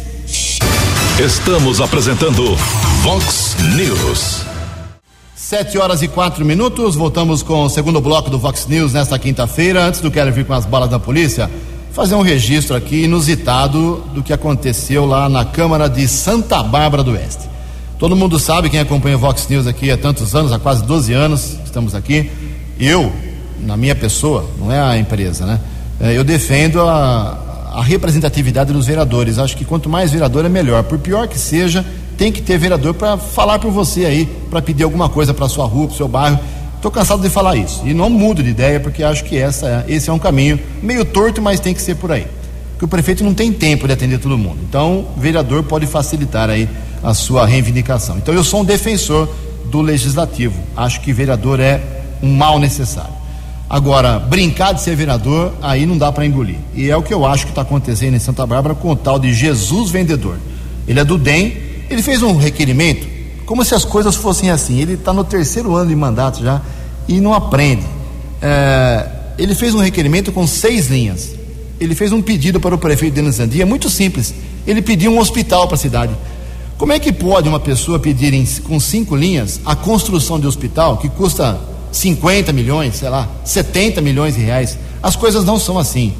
Estamos 1.25 1.81
apresentando 1.81 2.55
Vox 3.03 3.57
News. 3.77 4.43
Sete 5.35 5.79
horas 5.79 6.03
e 6.03 6.09
quatro 6.09 6.45
minutos, 6.45 6.95
voltamos 6.95 7.43
com 7.43 7.65
o 7.65 7.71
segundo 7.71 8.01
bloco 8.01 8.29
do 8.29 8.39
Vox 8.39 8.67
News 8.67 8.93
nesta 8.93 9.19
quinta-feira. 9.19 9.83
Antes 9.83 10.01
do 10.01 10.11
Quero 10.11 10.31
vir 10.31 10.45
com 10.45 10.53
as 10.53 10.67
balas 10.67 10.91
da 10.91 10.99
polícia, 10.99 11.51
fazer 11.93 12.15
um 12.15 12.21
registro 12.21 12.77
aqui 12.77 13.05
inusitado 13.05 14.05
do 14.15 14.23
que 14.23 14.33
aconteceu 14.33 15.07
lá 15.07 15.29
na 15.29 15.45
Câmara 15.45 15.89
de 15.89 16.07
Santa 16.07 16.63
Bárbara 16.63 17.03
do 17.03 17.13
Oeste. 17.13 17.49
Todo 17.99 18.15
mundo 18.15 18.39
sabe, 18.39 18.71
quem 18.71 18.79
acompanha 18.79 19.17
o 19.17 19.19
Vox 19.19 19.49
News 19.49 19.67
aqui 19.67 19.91
há 19.91 19.99
tantos 19.99 20.33
anos, 20.33 20.53
há 20.53 20.59
quase 20.59 20.85
12 20.85 21.13
anos, 21.13 21.59
estamos 21.65 21.97
aqui. 21.97 22.31
Eu, 22.79 23.13
na 23.61 23.77
minha 23.77 23.95
pessoa, 23.97 24.49
não 24.57 24.71
é 24.71 24.81
a 24.81 24.97
empresa, 24.97 25.45
né? 25.45 25.59
É, 26.01 26.17
eu 26.17 26.23
defendo 26.23 26.81
a, 26.81 27.73
a 27.75 27.83
representatividade 27.83 28.73
dos 28.73 28.87
vereadores. 28.87 29.37
Acho 29.37 29.57
que 29.57 29.65
quanto 29.65 29.89
mais 29.89 30.13
vereador 30.13 30.45
é 30.45 30.49
melhor. 30.49 30.85
Por 30.85 30.97
pior 31.01 31.27
que 31.27 31.37
seja, 31.37 31.85
tem 32.17 32.31
que 32.31 32.41
ter 32.41 32.57
vereador 32.57 32.95
para 32.95 33.17
falar 33.17 33.59
por 33.59 33.73
você 33.73 34.05
aí, 34.05 34.27
para 34.49 34.63
pedir 34.63 34.85
alguma 34.85 35.09
coisa 35.09 35.35
para 35.35 35.49
sua 35.49 35.67
rua, 35.67 35.89
para 35.89 35.97
seu 35.97 36.07
bairro. 36.07 36.39
Estou 36.77 36.93
cansado 36.93 37.21
de 37.21 37.29
falar 37.29 37.57
isso 37.57 37.83
e 37.85 37.93
não 37.93 38.09
mudo 38.09 38.45
de 38.45 38.51
ideia 38.51 38.79
porque 38.79 39.03
acho 39.03 39.25
que 39.25 39.37
essa, 39.37 39.85
é, 39.89 39.93
esse 39.93 40.09
é 40.09 40.13
um 40.13 40.21
caminho 40.21 40.61
meio 40.81 41.05
torto, 41.05 41.43
mas 41.43 41.59
tem 41.59 41.75
que 41.75 41.83
ser 41.83 41.97
por 41.97 42.13
aí. 42.13 42.29
Porque 42.75 42.85
o 42.85 42.89
prefeito 42.89 43.25
não 43.25 43.35
tem 43.35 43.53
tempo 43.53 43.89
de 43.89 43.93
atender 43.93 44.21
todo 44.21 44.39
mundo. 44.39 44.59
Então, 44.69 45.05
o 45.17 45.21
vereador 45.21 45.65
pode 45.65 45.85
facilitar 45.85 46.49
aí 46.49 46.69
a 47.03 47.15
sua 47.15 47.47
reivindicação. 47.47 48.19
Então, 48.19 48.35
eu 48.35 48.45
sou 48.45 48.61
um 48.61 48.65
defensor 48.65 49.29
do 49.67 49.81
legislativo. 49.81 50.59
Acho 50.77 51.01
que 51.01 51.13
vereador 51.13 51.61
é 51.61 51.81
um 52.23 52.35
mal 52.35 52.59
necessário. 52.59 53.19
Agora, 53.71 54.19
brincar 54.19 54.73
de 54.73 54.81
ser 54.81 54.97
vereador, 54.97 55.53
aí 55.61 55.85
não 55.85 55.99
dá 55.99 56.11
para 56.11 56.25
engolir. 56.25 56.57
E 56.75 56.89
é 56.89 56.97
o 56.97 57.03
que 57.03 57.13
eu 57.13 57.27
acho 57.27 57.45
que 57.45 57.53
está 57.53 57.63
acontecendo 57.63 58.15
em 58.15 58.19
Santa 58.19 58.47
Bárbara 58.47 58.75
com 58.75 58.91
o 58.91 58.97
tal 58.97 59.19
de 59.19 59.33
Jesus 59.35 59.91
Vendedor. 59.91 60.37
Ele 60.87 60.99
é 60.99 61.05
do 61.05 61.19
DEM, 61.19 61.55
ele 61.91 62.03
fez 62.03 62.23
um 62.23 62.37
requerimento 62.37 63.07
como 63.45 63.65
se 63.65 63.75
as 63.75 63.85
coisas 63.85 64.17
fossem 64.17 64.51
assim. 64.51 64.81
Ele 64.81 64.95
está 64.95 65.13
no 65.13 65.23
terceiro 65.23 65.75
ano 65.75 65.91
de 65.91 65.97
mandato 65.97 66.43
já 66.43 66.63
e 67.07 67.21
não 67.21 67.35
aprende. 67.35 67.83
É, 68.41 69.07
ele 69.39 69.55
fez 69.55 69.75
um 69.75 69.81
requerimento 69.81 70.33
com 70.33 70.47
seis 70.47 70.89
linhas. 70.89 71.35
Ele 71.79 71.95
fez 71.95 72.11
um 72.13 72.21
pedido 72.21 72.59
para 72.59 72.75
o 72.75 72.79
prefeito 72.79 73.15
de 73.15 73.31
Zandia, 73.31 73.65
muito 73.65 73.89
simples. 73.89 74.35
Ele 74.67 74.83
pediu 74.83 75.13
um 75.13 75.19
hospital 75.19 75.67
para 75.67 75.77
a 75.77 75.79
cidade. 75.79 76.13
Como 76.79 76.93
é 76.93 76.99
que 76.99 77.13
pode 77.13 77.49
uma 77.49 77.59
pessoa 77.59 77.99
pedir 77.99 78.33
em, 78.33 78.47
com 78.63 78.79
cinco 78.79 79.17
linhas 79.17 79.61
a 79.67 79.75
construção 79.75 80.39
de 80.39 80.47
hospital 80.47 80.97
que 80.97 81.09
custa 81.09 81.59
50 81.91 82.53
milhões, 82.53 82.97
sei 82.97 83.09
lá, 83.09 83.29
70 83.45 84.01
milhões 84.01 84.35
de 84.35 84.43
reais. 84.43 84.79
As 85.03 85.17
coisas 85.17 85.45
não 85.45 85.59
são 85.59 85.79
assim. 85.79 86.15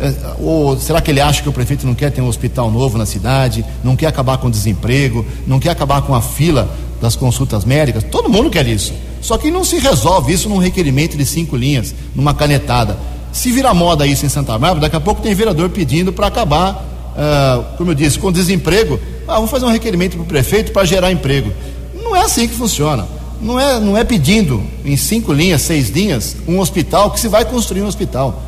É, 0.00 0.14
ou 0.40 0.78
será 0.78 1.00
que 1.00 1.10
ele 1.10 1.20
acha 1.20 1.42
que 1.42 1.48
o 1.48 1.52
prefeito 1.52 1.86
não 1.86 1.94
quer 1.94 2.10
ter 2.10 2.20
um 2.20 2.28
hospital 2.28 2.70
novo 2.70 2.96
na 2.96 3.04
cidade, 3.04 3.64
não 3.82 3.96
quer 3.96 4.06
acabar 4.06 4.38
com 4.38 4.46
o 4.46 4.50
desemprego, 4.50 5.26
não 5.46 5.58
quer 5.58 5.70
acabar 5.70 6.02
com 6.02 6.14
a 6.14 6.22
fila 6.22 6.70
das 7.00 7.16
consultas 7.16 7.64
médicas? 7.64 8.04
Todo 8.04 8.28
mundo 8.28 8.48
quer 8.48 8.66
isso. 8.66 8.94
Só 9.20 9.36
que 9.36 9.50
não 9.50 9.64
se 9.64 9.78
resolve 9.78 10.32
isso 10.32 10.48
num 10.48 10.58
requerimento 10.58 11.16
de 11.16 11.26
cinco 11.26 11.56
linhas, 11.56 11.94
numa 12.14 12.32
canetada. 12.32 12.96
Se 13.32 13.50
virar 13.50 13.74
moda 13.74 14.06
isso 14.06 14.24
em 14.24 14.28
Santa 14.28 14.52
Bárbara, 14.52 14.80
daqui 14.80 14.96
a 14.96 15.00
pouco 15.00 15.20
tem 15.20 15.34
vereador 15.34 15.68
pedindo 15.68 16.12
para 16.12 16.28
acabar, 16.28 16.72
uh, 17.14 17.76
como 17.76 17.90
eu 17.90 17.94
disse, 17.94 18.18
com 18.18 18.32
desemprego. 18.32 18.98
Ah, 19.28 19.34
vamos 19.34 19.50
fazer 19.50 19.66
um 19.66 19.70
requerimento 19.70 20.16
para 20.16 20.22
o 20.22 20.26
prefeito 20.26 20.72
para 20.72 20.86
gerar 20.86 21.12
emprego. 21.12 21.52
Não 21.94 22.16
é 22.16 22.22
assim 22.22 22.48
que 22.48 22.54
funciona. 22.54 23.06
Não 23.40 23.60
é, 23.60 23.78
não 23.78 23.96
é 23.96 24.02
pedindo 24.02 24.62
em 24.84 24.96
cinco 24.96 25.32
linhas, 25.32 25.62
seis 25.62 25.90
linhas, 25.90 26.36
um 26.48 26.58
hospital 26.58 27.10
que 27.10 27.20
se 27.20 27.28
vai 27.28 27.44
construir 27.44 27.82
um 27.82 27.86
hospital. 27.86 28.42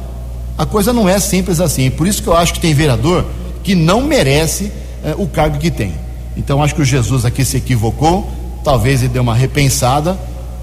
A 0.57 0.67
coisa 0.67 0.93
não 0.93 1.09
é 1.09 1.21
simples 1.21 1.61
assim. 1.61 1.91
Por 1.91 2.07
isso 2.07 2.23
que 2.23 2.29
eu 2.29 2.37
acho 2.37 2.55
que 2.55 2.61
tem 2.61 2.75
vereador 2.75 3.27
que 3.63 3.75
não 3.75 4.01
merece 4.01 4.65
uh, 5.05 5.23
o 5.23 5.29
cargo 5.29 5.59
que 5.59 5.71
tem. 5.71 5.95
Então 6.37 6.63
acho 6.63 6.75
que 6.75 6.83
o 6.83 6.85
Jesus 6.85 7.25
aqui 7.25 7.45
se 7.45 7.59
equivocou. 7.59 8.29
Talvez 8.65 9.03
ele 9.03 9.13
dê 9.13 9.21
uma 9.21 9.35
repensada 9.35 10.19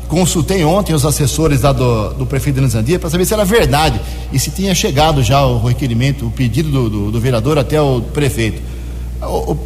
Consultei 0.08 0.64
ontem 0.64 0.94
os 0.94 1.06
assessores 1.06 1.62
lá 1.62 1.74
do, 1.74 2.14
do 2.14 2.26
prefeito 2.26 2.56
de 2.56 2.62
Nizandia 2.62 2.98
para 2.98 3.10
saber 3.10 3.26
se 3.26 3.34
era 3.34 3.44
verdade 3.44 4.00
e 4.32 4.40
se 4.40 4.50
tinha 4.52 4.74
chegado 4.74 5.22
já 5.22 5.46
o 5.46 5.62
requerimento, 5.66 6.26
o 6.26 6.32
pedido 6.32 6.70
do, 6.72 6.90
do, 6.90 7.12
do 7.12 7.20
vereador 7.20 7.58
até 7.58 7.82
o 7.82 8.02
prefeito. 8.02 8.62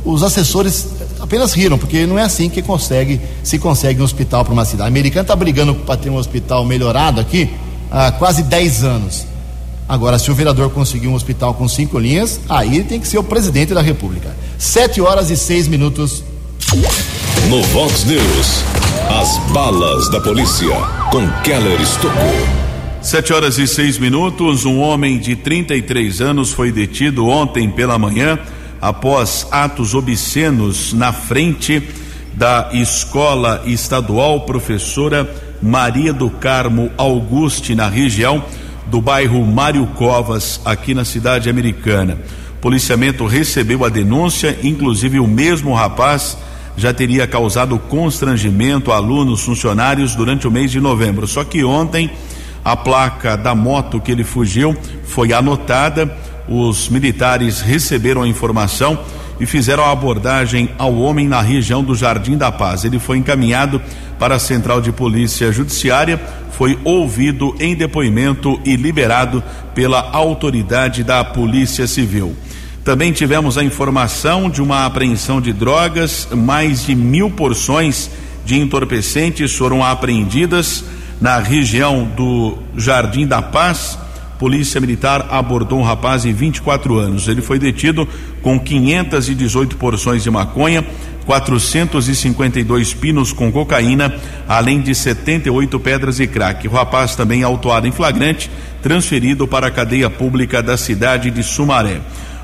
Os 0.06 0.24
assessores 0.24 0.88
apenas 1.20 1.54
riram, 1.54 1.78
porque 1.78 2.06
não 2.06 2.18
é 2.18 2.24
assim 2.24 2.50
que 2.50 2.62
consegue, 2.62 3.20
se 3.44 3.60
consegue 3.60 4.02
um 4.02 4.06
hospital 4.06 4.46
para 4.46 4.54
uma 4.54 4.66
cidade. 4.66 4.84
A 4.84 4.88
americana 4.88 5.24
está 5.24 5.36
brigando 5.36 5.76
para 5.76 5.98
ter 5.98 6.10
um 6.10 6.16
hospital 6.16 6.66
melhorado 6.66 7.20
aqui 7.20 7.50
há 7.92 8.12
quase 8.12 8.44
10 8.44 8.84
anos. 8.84 9.32
Agora, 9.92 10.18
se 10.18 10.32
o 10.32 10.34
vereador 10.34 10.70
conseguir 10.70 11.10
um 11.10 11.16
hospital 11.16 11.54
com 11.54 11.68
cinco 11.68 12.00
linhas, 12.00 12.40
aí 12.48 12.82
tem 12.82 12.98
que 12.98 13.06
ser 13.06 13.18
o 13.18 13.24
presidente 13.24 13.74
da 13.74 13.82
República. 13.82 14.34
Sete 14.58 15.02
horas 15.02 15.30
e 15.30 15.36
seis 15.36 15.68
minutos. 15.68 16.24
No 17.50 17.62
Vox 17.64 18.06
News, 18.06 18.64
as 19.10 19.38
balas 19.52 20.10
da 20.10 20.22
polícia 20.22 20.74
com 21.12 21.28
Keller 21.44 21.82
Estocou. 21.82 22.62
Sete 23.02 23.34
horas 23.34 23.58
e 23.58 23.68
seis 23.68 23.98
minutos. 23.98 24.64
Um 24.64 24.80
homem 24.80 25.20
de 25.20 25.36
33 25.36 26.22
anos 26.22 26.54
foi 26.54 26.72
detido 26.72 27.28
ontem 27.28 27.70
pela 27.70 28.00
manhã 28.00 28.40
após 28.82 29.48
atos 29.52 29.94
obscenos 29.94 30.92
na 30.92 31.14
frente 31.14 31.88
da 32.34 32.70
escola 32.74 33.62
estadual 33.66 34.42
professora 34.42 35.30
Maria 35.62 36.12
do 36.12 36.30
Carmo 36.30 36.90
Auguste, 36.98 37.76
na 37.76 37.88
região 37.88 38.44
do 38.88 39.00
bairro 39.00 39.46
Mário 39.46 39.86
Covas, 39.96 40.60
aqui 40.66 40.96
na 40.96 41.06
cidade 41.06 41.50
americana. 41.50 42.18
O 42.58 42.62
policiamento 42.62 43.26
recebeu 43.28 43.86
a 43.86 43.90
denúncia, 43.90 44.58
inclusive 44.64 45.20
o 45.20 45.28
mesmo 45.28 45.74
rapaz 45.74 46.38
já 46.76 46.94
teria 46.94 47.28
causado 47.28 47.78
constrangimento 47.78 48.92
a 48.92 48.96
alunos, 48.96 49.44
funcionários 49.44 50.16
durante 50.16 50.48
o 50.48 50.52
mês 50.52 50.72
de 50.72 50.80
novembro. 50.80 51.28
Só 51.28 51.44
que 51.44 51.64
ontem 51.64 52.10
a 52.64 52.76
placa 52.76 53.36
da 53.36 53.54
moto 53.54 54.00
que 54.00 54.12
ele 54.12 54.24
fugiu 54.24 54.76
foi 55.04 55.34
anotada, 55.34 56.16
os 56.52 56.90
militares 56.90 57.62
receberam 57.62 58.24
a 58.24 58.28
informação 58.28 59.00
e 59.40 59.46
fizeram 59.46 59.86
a 59.86 59.92
abordagem 59.92 60.70
ao 60.78 60.94
homem 60.96 61.28
na 61.28 61.42
região 61.42 61.82
do 61.82 61.96
Jardim 61.96 62.38
da 62.38 62.52
Paz. 62.52 62.84
Ele 62.84 63.00
foi 63.00 63.18
encaminhado 63.18 63.82
para 64.20 64.36
a 64.36 64.40
Central 64.40 64.82
de 64.82 64.92
Polícia 64.92 65.52
Judiciária, 65.52 66.22
foi 66.52 66.78
ouvido 66.84 67.56
em 67.60 67.74
depoimento 67.74 68.60
e 68.66 68.76
liberado 68.76 69.42
pela 69.74 70.12
autoridade 70.12 71.04
da 71.04 71.24
Polícia 71.24 71.88
Civil. 71.88 72.36
Também 72.84 73.14
tivemos 73.14 73.58
a 73.58 73.64
informação 73.64 74.50
de 74.50 74.62
uma 74.62 74.86
apreensão 74.86 75.40
de 75.40 75.54
drogas, 75.54 76.28
mais 76.36 76.86
de 76.86 76.94
mil 76.94 77.32
porções 77.32 78.10
de 78.44 78.60
entorpecentes 78.60 79.56
foram 79.56 79.84
apreendidas 79.84 80.84
na 81.22 81.38
região 81.38 82.04
do 82.04 82.58
Jardim 82.76 83.26
da 83.26 83.42
Paz. 83.42 83.98
Polícia 84.42 84.82
Militar 84.82 85.28
abordou 85.30 85.78
um 85.78 85.84
rapaz 85.84 86.24
de 86.24 86.34
24 86.34 86.98
anos. 86.98 87.28
Ele 87.28 87.44
foi 87.44 87.60
detido 87.60 88.08
com 88.42 88.60
518 88.60 89.78
porções 89.78 90.24
de 90.24 90.32
maconha, 90.32 90.84
452 91.28 92.92
pinos 92.96 93.32
com 93.32 93.52
cocaína, 93.52 94.16
além 94.48 94.82
de 94.82 94.96
78 94.96 95.80
pedras 95.80 96.16
de 96.16 96.26
crack. 96.26 96.68
O 96.68 96.72
rapaz 96.72 97.16
também 97.16 97.44
autuado 97.44 97.86
em 97.86 97.92
flagrante, 97.92 98.50
transferido 98.82 99.48
para 99.48 99.68
a 99.68 99.72
cadeia 99.72 100.10
pública 100.10 100.64
da 100.64 100.76
cidade 100.76 101.30
de 101.30 101.44
Sumaré. 101.44 102.02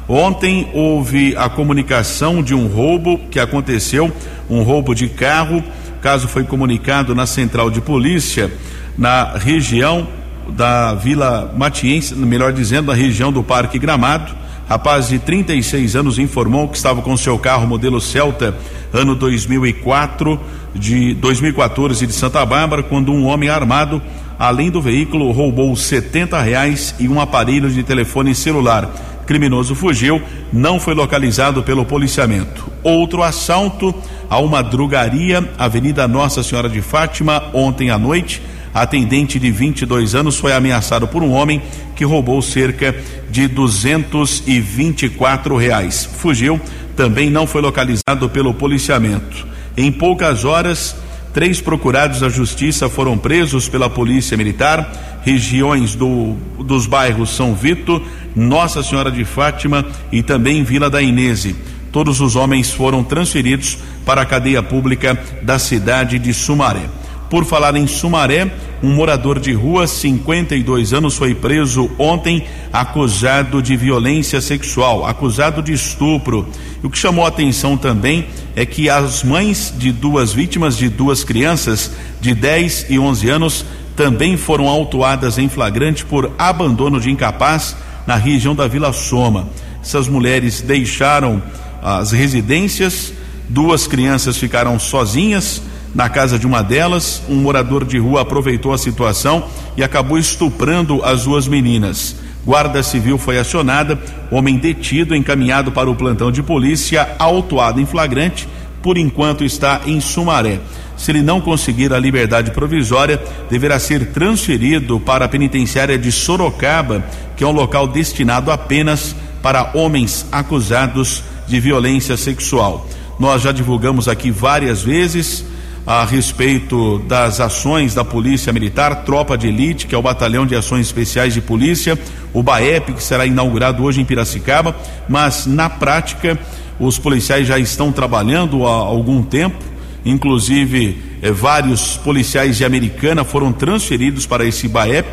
Ontem 0.07 0.69
houve 0.75 1.35
a 1.35 1.49
comunicação 1.49 2.43
de 2.43 2.53
um 2.53 2.67
roubo 2.67 3.17
que 3.31 3.39
aconteceu, 3.39 4.13
um 4.47 4.61
roubo 4.61 4.93
de 4.93 5.09
carro. 5.09 5.63
O 5.97 5.99
caso 5.99 6.27
foi 6.27 6.43
comunicado 6.43 7.15
na 7.15 7.25
central 7.25 7.71
de 7.71 7.81
polícia 7.81 8.51
na 8.95 9.35
região 9.35 10.07
da 10.51 10.93
Vila 10.93 11.53
Matiense, 11.55 12.15
melhor 12.15 12.53
dizendo, 12.53 12.87
na 12.87 12.93
região 12.93 13.31
do 13.31 13.43
Parque 13.43 13.79
Gramado. 13.79 14.33
Rapaz 14.67 15.07
de 15.07 15.19
36 15.19 15.95
anos 15.95 16.19
informou 16.19 16.67
que 16.67 16.75
estava 16.75 17.01
com 17.01 17.15
seu 17.15 17.39
carro 17.39 17.65
modelo 17.65 18.01
Celta 18.01 18.53
ano 18.91 19.15
2004 19.15 20.39
de 20.75 21.13
2014 21.13 22.05
de 22.05 22.11
Santa 22.13 22.45
Bárbara 22.45 22.83
quando 22.83 23.13
um 23.13 23.25
homem 23.25 23.47
armado 23.47 24.01
além 24.37 24.69
do 24.69 24.81
veículo 24.81 25.31
roubou 25.31 25.75
70 25.75 26.41
reais 26.41 26.93
e 26.99 27.07
um 27.07 27.19
aparelho 27.19 27.69
de 27.69 27.81
telefone 27.81 28.35
celular 28.35 28.91
criminoso 29.27 29.75
fugiu, 29.75 30.21
não 30.53 30.79
foi 30.79 30.95
localizado 30.95 31.61
pelo 31.61 31.85
policiamento. 31.85 32.71
Outro 32.81 33.21
assalto 33.21 33.93
a 34.29 34.39
uma 34.39 34.63
drogaria, 34.63 35.47
Avenida 35.57 36.07
Nossa 36.07 36.41
Senhora 36.41 36.69
de 36.69 36.81
Fátima, 36.81 37.43
ontem 37.53 37.91
à 37.91 37.99
noite. 37.99 38.41
Atendente 38.81 39.39
de 39.39 39.49
22 39.49 40.15
anos 40.15 40.37
foi 40.37 40.53
ameaçado 40.53 41.07
por 41.07 41.23
um 41.23 41.31
homem 41.31 41.61
que 41.95 42.05
roubou 42.05 42.41
cerca 42.41 42.95
de 43.29 43.47
224 43.47 45.57
reais. 45.57 46.05
Fugiu, 46.05 46.61
também 46.95 47.29
não 47.29 47.47
foi 47.47 47.61
localizado 47.61 48.29
pelo 48.29 48.53
policiamento. 48.53 49.47
Em 49.75 49.91
poucas 49.91 50.45
horas, 50.45 50.95
Três 51.37 51.61
procurados 51.61 52.21
da 52.21 52.29
justiça 52.29 52.89
foram 52.89 53.15
presos 53.15 53.69
pela 53.69 53.87
Polícia 53.87 54.35
Militar, 54.35 55.21
regiões 55.23 55.93
do, 55.93 56.35
dos 56.57 56.87
bairros 56.87 57.29
São 57.29 57.53
Vito, 57.53 58.01
Nossa 58.35 58.81
Senhora 58.81 59.11
de 59.11 59.23
Fátima 59.23 59.85
e 60.11 60.23
também 60.23 60.63
Vila 60.63 60.89
da 60.89 60.99
Inese. 60.99 61.55
Todos 61.91 62.21
os 62.21 62.35
homens 62.35 62.71
foram 62.71 63.03
transferidos 63.03 63.77
para 64.03 64.23
a 64.23 64.25
cadeia 64.25 64.63
pública 64.63 65.15
da 65.43 65.59
cidade 65.59 66.17
de 66.17 66.33
Sumaré. 66.33 66.87
Por 67.29 67.43
falar 67.43 67.75
em 67.75 67.85
Sumaré, 67.87 68.49
um 68.81 68.93
morador 68.93 69.37
de 69.37 69.51
rua, 69.51 69.85
52 69.85 70.93
anos, 70.93 71.17
foi 71.17 71.35
preso 71.35 71.89
ontem 71.99 72.45
acusado 72.71 73.61
de 73.61 73.75
violência 73.75 74.39
sexual, 74.39 75.05
acusado 75.05 75.61
de 75.61 75.73
estupro. 75.73 76.47
O 76.81 76.89
que 76.89 76.97
chamou 76.97 77.25
a 77.25 77.27
atenção 77.27 77.75
também 77.75 78.27
é 78.55 78.65
que 78.65 78.89
as 78.89 79.23
mães 79.23 79.73
de 79.77 79.91
duas 79.91 80.31
vítimas, 80.31 80.77
de 80.77 80.87
duas 80.87 81.25
crianças 81.25 81.91
de 82.21 82.33
10 82.33 82.85
e 82.89 82.97
11 82.97 83.29
anos, 83.29 83.65
também 83.93 84.37
foram 84.37 84.69
autuadas 84.69 85.37
em 85.37 85.49
flagrante 85.49 86.05
por 86.05 86.31
abandono 86.37 86.99
de 86.99 87.11
incapaz 87.11 87.75
na 88.05 88.15
região 88.15 88.55
da 88.55 88.67
Vila 88.67 88.93
Soma. 88.93 89.49
Essas 89.81 90.07
mulheres 90.07 90.61
deixaram 90.61 91.43
as 91.81 92.11
residências, 92.11 93.11
duas 93.49 93.85
crianças 93.85 94.37
ficaram 94.37 94.79
sozinhas 94.79 95.61
na 95.95 96.09
casa 96.09 96.37
de 96.37 96.45
uma 96.45 96.61
delas, 96.61 97.21
um 97.29 97.35
morador 97.35 97.85
de 97.85 97.97
rua 97.97 98.21
aproveitou 98.21 98.73
a 98.73 98.77
situação 98.77 99.45
e 99.75 99.83
acabou 99.83 100.17
estuprando 100.17 101.03
as 101.03 101.23
duas 101.23 101.47
meninas. 101.47 102.15
Guarda 102.45 102.81
Civil 102.81 103.17
foi 103.17 103.37
acionada, 103.37 103.99
homem 104.31 104.57
detido, 104.57 105.15
encaminhado 105.15 105.71
para 105.71 105.89
o 105.89 105.95
plantão 105.95 106.31
de 106.31 106.41
polícia, 106.41 107.15
autuado 107.19 107.81
em 107.81 107.85
flagrante, 107.85 108.47
por 108.81 108.97
enquanto 108.97 109.43
está 109.43 109.81
em 109.85 109.99
Sumaré. 109.99 110.59
Se 110.95 111.11
ele 111.11 111.21
não 111.21 111.41
conseguir 111.41 111.93
a 111.93 111.99
liberdade 111.99 112.51
provisória, 112.51 113.21
deverá 113.49 113.77
ser 113.79 114.07
transferido 114.07 114.99
para 114.99 115.25
a 115.25 115.27
penitenciária 115.27 115.97
de 115.97 116.11
Sorocaba, 116.11 117.03
que 117.35 117.43
é 117.43 117.47
um 117.47 117.51
local 117.51 117.87
destinado 117.87 118.49
apenas 118.49 119.15
para 119.41 119.71
homens 119.73 120.25
acusados 120.31 121.23
de 121.47 121.59
violência 121.59 122.17
sexual. 122.17 122.87
Nós 123.19 123.41
já 123.41 123.51
divulgamos 123.51 124.07
aqui 124.07 124.31
várias 124.31 124.81
vezes 124.83 125.45
a 125.87 126.03
respeito 126.03 126.99
das 126.99 127.39
ações 127.39 127.95
da 127.95 128.03
Polícia 128.03 128.51
Militar, 128.51 129.05
Tropa 129.05 129.37
de 129.37 129.47
Elite, 129.47 129.87
que 129.87 129.95
é 129.95 129.97
o 129.97 130.01
Batalhão 130.01 130.45
de 130.45 130.53
Ações 130.53 130.85
Especiais 130.85 131.33
de 131.33 131.39
Polícia, 131.41 131.97
o 132.33 132.43
BAEP, 132.43 132.93
que 132.93 133.01
será 133.01 133.25
inaugurado 133.25 133.81
hoje 133.83 134.01
em 134.01 134.05
Piracicaba, 134.05 134.75
mas 135.07 135.47
na 135.47 135.69
prática 135.69 136.37
os 136.77 136.99
policiais 136.99 137.47
já 137.47 137.57
estão 137.57 137.91
trabalhando 137.91 138.67
há 138.67 138.71
algum 138.71 139.23
tempo 139.23 139.77
inclusive 140.07 140.97
eh, 141.21 141.31
vários 141.31 141.97
policiais 141.97 142.57
de 142.57 142.65
Americana 142.65 143.23
foram 143.23 143.51
transferidos 143.51 144.25
para 144.25 144.45
esse 144.45 144.67
BAEP. 144.67 145.07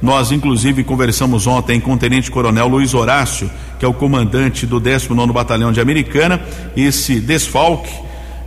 Nós, 0.00 0.32
inclusive, 0.32 0.82
conversamos 0.82 1.46
ontem 1.46 1.78
com 1.78 1.92
o 1.92 1.96
Tenente 1.96 2.30
Coronel 2.30 2.66
Luiz 2.66 2.92
Horácio, 2.92 3.48
que 3.78 3.84
é 3.84 3.88
o 3.88 3.94
comandante 3.94 4.66
do 4.66 4.80
19 4.80 5.32
Batalhão 5.32 5.70
de 5.70 5.80
Americana. 5.80 6.40
Esse 6.76 7.20
desfalque 7.20 7.92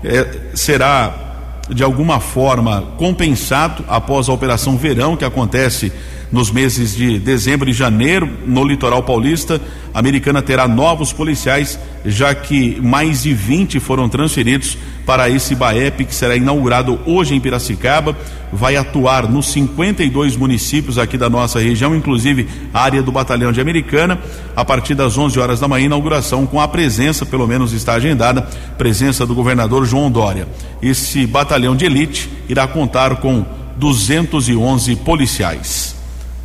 eh, 0.04 0.28
será 0.54 1.25
de 1.70 1.84
alguma 1.84 2.20
forma 2.20 2.84
compensado 2.98 3.84
após 3.88 4.30
a 4.30 4.34
Operação 4.34 4.78
Verão, 4.78 5.18
que 5.18 5.26
acontece 5.26 5.92
nos 6.32 6.52
meses 6.52 6.96
de 6.96 7.20
dezembro 7.20 7.70
e 7.70 7.74
janeiro 7.74 8.30
no 8.46 8.64
litoral 8.64 9.04
paulista. 9.04 9.62
A 9.94 10.00
americana 10.00 10.42
terá 10.42 10.68
novos 10.68 11.14
policiais, 11.14 11.80
já 12.06 12.36
que 12.36 12.80
mais 12.82 13.24
de 13.24 13.34
20 13.34 13.80
foram 13.80 14.10
transferidos 14.10 14.78
para 15.06 15.30
esse 15.30 15.56
BAEP 15.56 16.06
que 16.06 16.16
será 16.16 16.36
inaugurado 16.36 17.00
hoje 17.06 17.34
em 17.34 17.40
Piracicaba. 17.40 18.16
Vai 18.52 18.76
atuar 18.76 19.30
nos 19.30 19.52
52 19.52 20.36
municípios 20.36 20.98
aqui 20.98 21.18
da 21.18 21.30
nossa 21.30 21.60
região, 21.60 21.96
inclusive 21.96 22.48
a 22.74 22.82
área 22.82 23.02
do 23.02 23.12
Batalhão 23.12 23.52
de 23.52 23.62
Americana. 23.62 24.20
A 24.56 24.66
partir 24.66 24.96
das 24.96 25.18
11 25.18 25.40
horas 25.40 25.60
da 25.60 25.68
manhã, 25.68 25.86
inauguração 25.86 26.46
com 26.46 26.60
a 26.60 26.68
presença, 26.68 27.26
pelo 27.26 27.48
menos 27.48 27.72
está 27.72 27.94
agendada, 27.94 28.42
presença 28.78 29.26
do 29.26 29.36
governador 29.36 29.86
João 29.86 30.12
Dória. 30.12 30.48
Esse 30.82 31.26
batalhão 31.26 31.76
de 31.76 31.86
elite 31.86 32.30
irá 32.50 32.68
contar 32.68 33.18
com 33.18 33.46
211 33.78 34.96
policiais. 34.98 35.96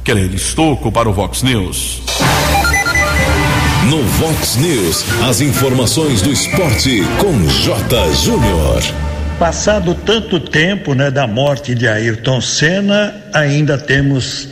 Keller 0.04 0.34
Estocco 0.34 0.90
para 0.90 1.08
o 1.08 1.12
Vox 1.12 1.42
News. 1.42 2.02
No 3.88 4.02
Vox 4.02 4.56
News, 4.56 5.04
as 5.28 5.40
informações 5.40 6.22
do 6.22 6.32
esporte 6.32 7.02
com 7.18 7.46
J. 7.46 8.12
Júnior. 8.14 8.82
Passado 9.38 9.94
tanto 9.94 10.40
tempo, 10.40 10.94
né, 10.94 11.10
da 11.10 11.26
morte 11.26 11.74
de 11.74 11.86
Ayrton 11.86 12.40
Senna, 12.40 13.14
ainda 13.32 13.76
temos 13.76 14.48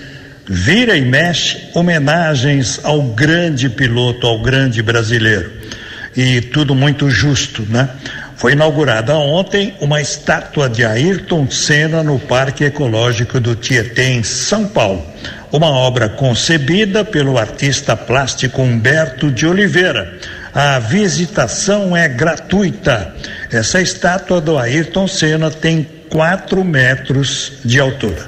vira 0.46 0.96
e 0.96 1.02
mexe 1.02 1.68
homenagens 1.74 2.80
ao 2.82 3.02
grande 3.02 3.68
piloto, 3.68 4.26
ao 4.26 4.40
grande 4.40 4.82
brasileiro. 4.82 5.52
E 6.16 6.40
tudo 6.40 6.74
muito 6.74 7.10
justo, 7.10 7.62
né? 7.68 7.88
Foi 8.38 8.52
inaugurada 8.52 9.16
ontem 9.16 9.74
uma 9.80 10.00
estátua 10.00 10.68
de 10.68 10.84
Ayrton 10.84 11.50
Senna 11.50 12.04
no 12.04 12.20
Parque 12.20 12.62
Ecológico 12.62 13.40
do 13.40 13.56
Tietê, 13.56 14.10
em 14.10 14.22
São 14.22 14.64
Paulo. 14.64 15.04
Uma 15.50 15.66
obra 15.66 16.08
concebida 16.08 17.04
pelo 17.04 17.36
artista 17.36 17.96
plástico 17.96 18.62
Humberto 18.62 19.28
de 19.28 19.44
Oliveira. 19.44 20.16
A 20.54 20.78
visitação 20.78 21.96
é 21.96 22.08
gratuita. 22.08 23.12
Essa 23.50 23.82
estátua 23.82 24.40
do 24.40 24.56
Ayrton 24.56 25.08
Senna 25.08 25.50
tem 25.50 25.84
4 26.08 26.62
metros 26.62 27.54
de 27.64 27.80
altura. 27.80 28.27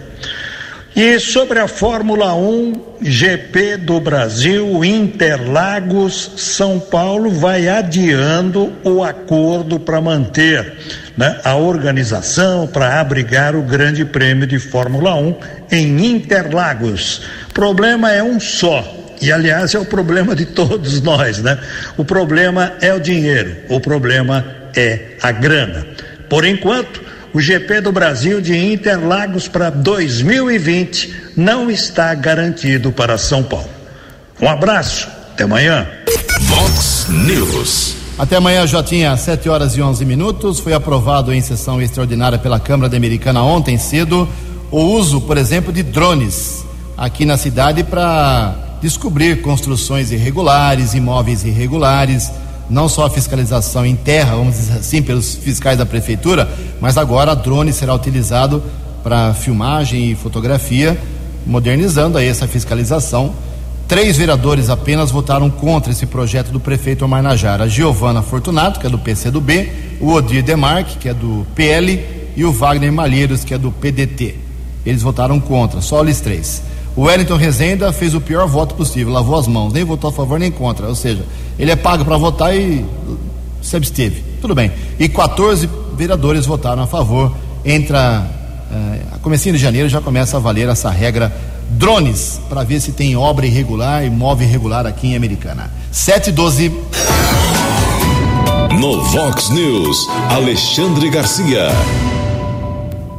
E 0.95 1.21
sobre 1.21 1.61
a 1.61 1.69
Fórmula 1.69 2.35
1, 2.35 2.99
GP 3.01 3.77
do 3.77 4.01
Brasil, 4.01 4.85
Interlagos, 4.85 6.33
São 6.37 6.81
Paulo 6.81 7.31
vai 7.31 7.69
adiando 7.69 8.73
o 8.83 9.05
acordo 9.05 9.79
para 9.79 10.01
manter 10.01 10.77
né, 11.17 11.39
a 11.45 11.55
organização, 11.55 12.67
para 12.67 13.01
abrigar 13.01 13.55
o 13.55 13.63
Grande 13.63 14.05
Prêmio 14.05 14.49
de 14.49 14.59
Fórmula 14.59 15.15
1 15.15 15.37
em 15.71 16.07
Interlagos. 16.07 17.23
Problema 17.55 18.11
é 18.11 18.23
um 18.23 18.41
só. 18.41 18.97
E 19.23 19.31
aliás 19.31 19.75
é 19.75 19.79
o 19.79 19.85
problema 19.85 20.35
de 20.35 20.47
todos 20.47 21.01
nós, 21.03 21.39
né? 21.39 21.57
O 21.97 22.05
problema 22.05 22.73
é 22.81 22.93
o 22.93 22.99
dinheiro, 22.99 23.57
o 23.69 23.79
problema 23.79 24.45
é 24.75 25.11
a 25.23 25.31
grana. 25.31 25.87
Por 26.29 26.45
enquanto, 26.45 27.01
o 27.33 27.41
GP 27.41 27.81
do 27.81 27.93
Brasil 27.93 28.41
de 28.41 28.57
Interlagos 28.57 29.49
para 29.49 29.71
2020 29.71 31.33
não 31.37 31.71
está 31.71 32.15
garantido 32.15 32.91
para 32.91 33.17
São 33.17 33.43
Paulo. 33.43 33.69
Um 34.41 34.49
abraço, 34.49 35.09
até 35.33 35.45
amanhã. 35.45 35.87
Vox 36.41 37.07
News. 37.09 37.95
Até 38.19 38.37
amanhã, 38.37 38.67
Jotinha, 38.67 39.17
7 39.17 39.49
horas 39.49 39.77
e 39.77 39.83
11 39.83 40.05
minutos. 40.05 40.61
Foi 40.61 40.73
aprovado 40.73 41.33
em 41.33 41.41
sessão 41.41 41.81
extraordinária 41.81 42.39
pela 42.39 42.61
Câmara 42.61 42.89
da 42.89 42.97
Americana 42.97 43.43
ontem 43.43 43.79
cedo 43.79 44.29
o 44.71 44.81
uso, 44.81 45.21
por 45.23 45.37
exemplo, 45.37 45.73
de 45.73 45.83
drones 45.83 46.65
aqui 46.97 47.25
na 47.25 47.37
cidade 47.37 47.83
para 47.83 48.55
descobrir 48.81 49.41
construções 49.43 50.13
irregulares, 50.13 50.95
imóveis 50.95 51.45
irregulares 51.45 52.31
não 52.71 52.89
só 52.89 53.07
a 53.07 53.11
fiscalização 53.11 53.85
em 53.85 53.97
terra, 53.97 54.37
vamos 54.37 54.55
dizer 54.55 54.79
assim, 54.79 55.03
pelos 55.03 55.35
fiscais 55.35 55.77
da 55.77 55.85
prefeitura, 55.85 56.49
mas 56.81 56.97
agora 56.97 57.35
drone 57.35 57.73
será 57.73 57.95
utilizado 57.95 58.63
para 59.03 59.35
filmagem 59.35 60.13
e 60.13 60.15
fotografia, 60.15 60.97
modernizando 61.45 62.17
aí 62.17 62.29
essa 62.29 62.47
fiscalização. 62.47 63.35
Três 63.89 64.17
vereadores 64.17 64.71
apenas 64.71 65.11
votaram 65.11 65.51
contra 65.51 65.91
esse 65.91 66.07
projeto 66.07 66.53
do 66.53 66.61
prefeito 66.61 67.05
Omar 67.05 67.25
Najara. 67.25 67.65
A 67.65 67.69
Giovana 67.69 68.23
Fortunato, 68.23 68.79
que 68.79 68.87
é 68.87 68.91
do 68.91 68.99
PCdoB, 68.99 69.73
o 70.01 70.13
Odir 70.13 70.45
Demarque, 70.45 70.97
que 70.97 71.09
é 71.09 71.15
do 71.15 71.45
PL, 71.57 72.01
e 72.37 72.45
o 72.45 72.53
Wagner 72.53 72.93
Malheiros, 72.93 73.43
que 73.43 73.53
é 73.53 73.59
do 73.59 73.73
PDT. 73.73 74.37
Eles 74.87 75.03
votaram 75.03 75.41
contra, 75.41 75.81
só 75.81 76.03
eles 76.03 76.21
três. 76.21 76.63
O 76.97 77.03
Wellington 77.03 77.37
Rezenda 77.37 77.93
fez 77.93 78.15
o 78.15 78.21
pior 78.21 78.47
voto 78.47 78.75
possível, 78.75 79.13
lavou 79.13 79.39
as 79.39 79.47
mãos, 79.47 79.73
nem 79.73 79.85
votou 79.85 80.11
a 80.11 80.13
favor 80.13 80.39
nem 80.39 80.51
contra. 80.51 80.87
Ou 80.89 80.95
seja, 80.95 81.25
ele 81.59 81.71
é 81.71 81.77
pago 81.77 82.05
para 82.05 82.17
votar 82.17 82.55
e 82.55 82.85
se 83.63 83.77
absteve. 83.77 84.25
Tudo 84.41 84.55
bem. 84.55 84.73
E 84.99 85.09
14 85.09 85.69
vereadores 85.97 86.47
votaram 86.47 86.83
a 86.83 86.87
favor. 86.87 87.33
Entra 87.65 88.27
a 89.13 89.19
comecinho 89.19 89.57
de 89.57 89.61
janeiro 89.61 89.89
já 89.89 90.01
começa 90.01 90.37
a 90.37 90.41
valer 90.41 90.69
essa 90.69 90.91
regra 90.91 91.35
drones 91.71 92.41
para 92.49 92.65
ver 92.65 92.81
se 92.81 92.93
tem 92.93 93.17
obra 93.17 93.47
irregular, 93.47 94.05
imóvel 94.05 94.47
irregular 94.47 94.87
aqui 94.87 95.09
em 95.09 95.17
Americana. 95.17 95.71
7 95.91 96.31
e 96.31 96.33
12. 96.33 96.73
No 98.79 99.03
Vox 99.03 99.51
News, 99.51 100.09
Alexandre 100.31 101.11
Garcia. 101.11 101.69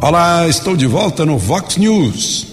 Olá, 0.01 0.47
estou 0.47 0.75
de 0.75 0.87
volta 0.87 1.25
no 1.25 1.37
Vox 1.37 1.77
News. 1.77 2.50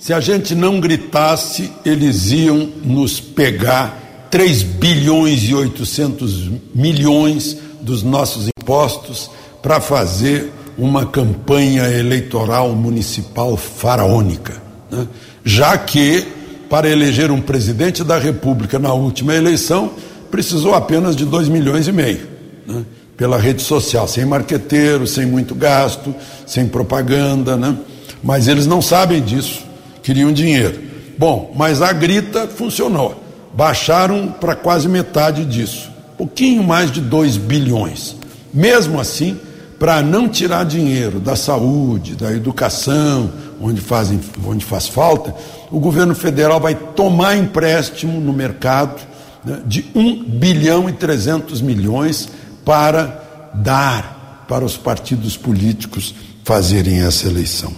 Se 0.00 0.14
a 0.14 0.20
gente 0.20 0.54
não 0.54 0.80
gritasse, 0.80 1.70
eles 1.84 2.30
iam 2.30 2.70
nos 2.82 3.20
pegar 3.20 4.28
3 4.30 4.62
bilhões 4.62 5.42
e 5.42 5.54
800 5.54 6.50
milhões 6.74 7.58
dos 7.82 8.02
nossos 8.02 8.48
impostos 8.48 9.30
para 9.60 9.78
fazer 9.78 10.50
uma 10.78 11.04
campanha 11.04 11.86
eleitoral 11.90 12.70
municipal 12.70 13.58
faraônica. 13.58 14.54
Né? 14.90 15.06
Já 15.44 15.76
que, 15.76 16.26
para 16.70 16.88
eleger 16.88 17.30
um 17.30 17.42
presidente 17.42 18.02
da 18.02 18.16
República 18.16 18.78
na 18.78 18.94
última 18.94 19.34
eleição, 19.34 19.90
precisou 20.30 20.74
apenas 20.74 21.14
de 21.14 21.26
2 21.26 21.50
milhões 21.50 21.86
e 21.86 21.92
meio. 21.92 22.26
Né? 22.66 22.86
Pela 23.18 23.36
rede 23.36 23.60
social, 23.60 24.08
sem 24.08 24.24
marqueteiro, 24.24 25.06
sem 25.06 25.26
muito 25.26 25.54
gasto, 25.54 26.14
sem 26.46 26.66
propaganda. 26.66 27.54
Né? 27.54 27.76
Mas 28.24 28.48
eles 28.48 28.66
não 28.66 28.80
sabem 28.80 29.20
disso 29.20 29.68
queriam 30.02 30.32
dinheiro. 30.32 30.80
Bom, 31.18 31.52
mas 31.56 31.82
a 31.82 31.92
grita 31.92 32.48
funcionou. 32.48 33.22
Baixaram 33.52 34.28
para 34.28 34.54
quase 34.54 34.88
metade 34.88 35.44
disso, 35.44 35.90
pouquinho 36.16 36.62
mais 36.62 36.90
de 36.90 37.00
2 37.00 37.36
bilhões. 37.36 38.16
Mesmo 38.54 39.00
assim, 39.00 39.38
para 39.78 40.02
não 40.02 40.28
tirar 40.28 40.64
dinheiro 40.64 41.18
da 41.18 41.34
saúde, 41.34 42.14
da 42.14 42.30
educação, 42.32 43.32
onde, 43.60 43.80
fazem, 43.80 44.20
onde 44.46 44.64
faz 44.64 44.86
falta, 44.86 45.34
o 45.70 45.80
governo 45.80 46.14
federal 46.14 46.60
vai 46.60 46.74
tomar 46.74 47.36
empréstimo 47.36 48.20
no 48.20 48.32
mercado 48.32 49.00
né, 49.44 49.60
de 49.66 49.86
1 49.94 50.24
bilhão 50.24 50.88
e 50.88 50.92
300 50.92 51.62
milhões 51.62 52.28
para 52.64 53.50
dar 53.54 54.44
para 54.46 54.64
os 54.64 54.76
partidos 54.76 55.36
políticos 55.36 56.14
fazerem 56.44 57.00
essa 57.02 57.26
eleição. 57.26 57.72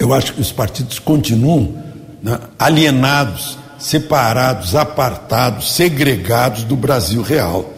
Eu 0.00 0.14
acho 0.14 0.32
que 0.32 0.40
os 0.40 0.50
partidos 0.50 0.98
continuam 0.98 1.74
né, 2.22 2.40
alienados, 2.58 3.58
separados, 3.78 4.74
apartados, 4.74 5.74
segregados 5.74 6.64
do 6.64 6.74
Brasil 6.74 7.20
real. 7.20 7.70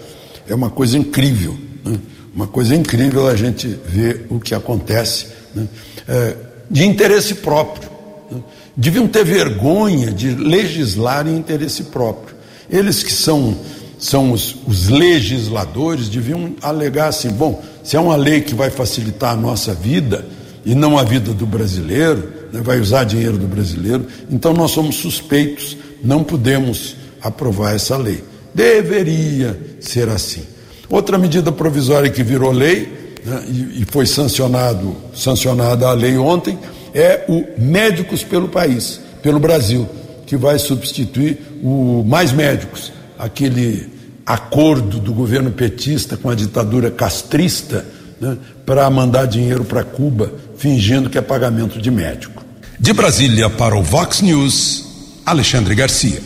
É 0.48 0.54
uma 0.54 0.70
coisa 0.70 0.96
incrível, 0.96 1.58
né? 1.84 1.98
uma 2.32 2.46
coisa 2.46 2.76
incrível 2.76 3.26
a 3.26 3.34
gente 3.34 3.66
ver 3.66 4.26
o 4.30 4.38
que 4.38 4.54
acontece 4.54 5.26
né? 5.52 5.66
é, 6.08 6.36
de 6.70 6.84
interesse 6.84 7.34
próprio. 7.34 7.90
Né? 8.30 8.40
Deviam 8.76 9.08
ter 9.08 9.24
vergonha 9.24 10.12
de 10.12 10.30
legislar 10.32 11.26
em 11.26 11.36
interesse 11.36 11.84
próprio. 11.84 12.36
Eles 12.70 13.02
que 13.02 13.12
são, 13.12 13.56
são 13.98 14.30
os, 14.30 14.56
os 14.64 14.88
legisladores 14.88 16.08
deviam 16.08 16.54
alegar 16.62 17.08
assim: 17.08 17.30
bom, 17.30 17.60
se 17.82 17.96
é 17.96 18.00
uma 18.00 18.14
lei 18.14 18.42
que 18.42 18.54
vai 18.54 18.70
facilitar 18.70 19.32
a 19.32 19.36
nossa 19.36 19.74
vida 19.74 20.24
e 20.64 20.74
não 20.74 20.98
a 20.98 21.02
vida 21.02 21.32
do 21.32 21.46
brasileiro, 21.46 22.28
né, 22.52 22.60
vai 22.62 22.80
usar 22.80 23.04
dinheiro 23.04 23.36
do 23.36 23.46
brasileiro, 23.46 24.06
então 24.30 24.52
nós 24.52 24.70
somos 24.70 24.96
suspeitos, 24.96 25.76
não 26.02 26.22
podemos 26.22 26.96
aprovar 27.20 27.74
essa 27.74 27.96
lei. 27.96 28.22
Deveria 28.54 29.58
ser 29.80 30.08
assim. 30.08 30.42
Outra 30.88 31.16
medida 31.16 31.50
provisória 31.50 32.10
que 32.10 32.22
virou 32.22 32.52
lei 32.52 33.18
né, 33.24 33.44
e, 33.48 33.82
e 33.82 33.86
foi 33.90 34.06
sancionado, 34.06 34.94
sancionada 35.14 35.88
a 35.88 35.92
lei 35.92 36.16
ontem, 36.16 36.58
é 36.94 37.24
o 37.28 37.44
Médicos 37.58 38.22
pelo 38.22 38.48
País, 38.48 39.00
pelo 39.22 39.40
Brasil, 39.40 39.88
que 40.26 40.36
vai 40.36 40.58
substituir 40.58 41.38
o 41.62 42.04
Mais 42.06 42.32
Médicos, 42.32 42.92
aquele 43.18 43.90
acordo 44.24 44.98
do 44.98 45.12
governo 45.12 45.50
petista 45.50 46.16
com 46.16 46.30
a 46.30 46.34
ditadura 46.34 46.90
castrista 46.90 47.84
né, 48.20 48.36
para 48.64 48.88
mandar 48.88 49.26
dinheiro 49.26 49.64
para 49.64 49.82
Cuba, 49.82 50.32
fingindo 50.62 51.10
que 51.10 51.18
é 51.18 51.20
pagamento 51.20 51.80
de 51.80 51.90
médico. 51.90 52.44
De 52.78 52.92
Brasília 52.92 53.50
para 53.50 53.76
o 53.76 53.82
Vox 53.82 54.20
News, 54.20 55.18
Alexandre 55.26 55.74
Garcia. 55.74 56.22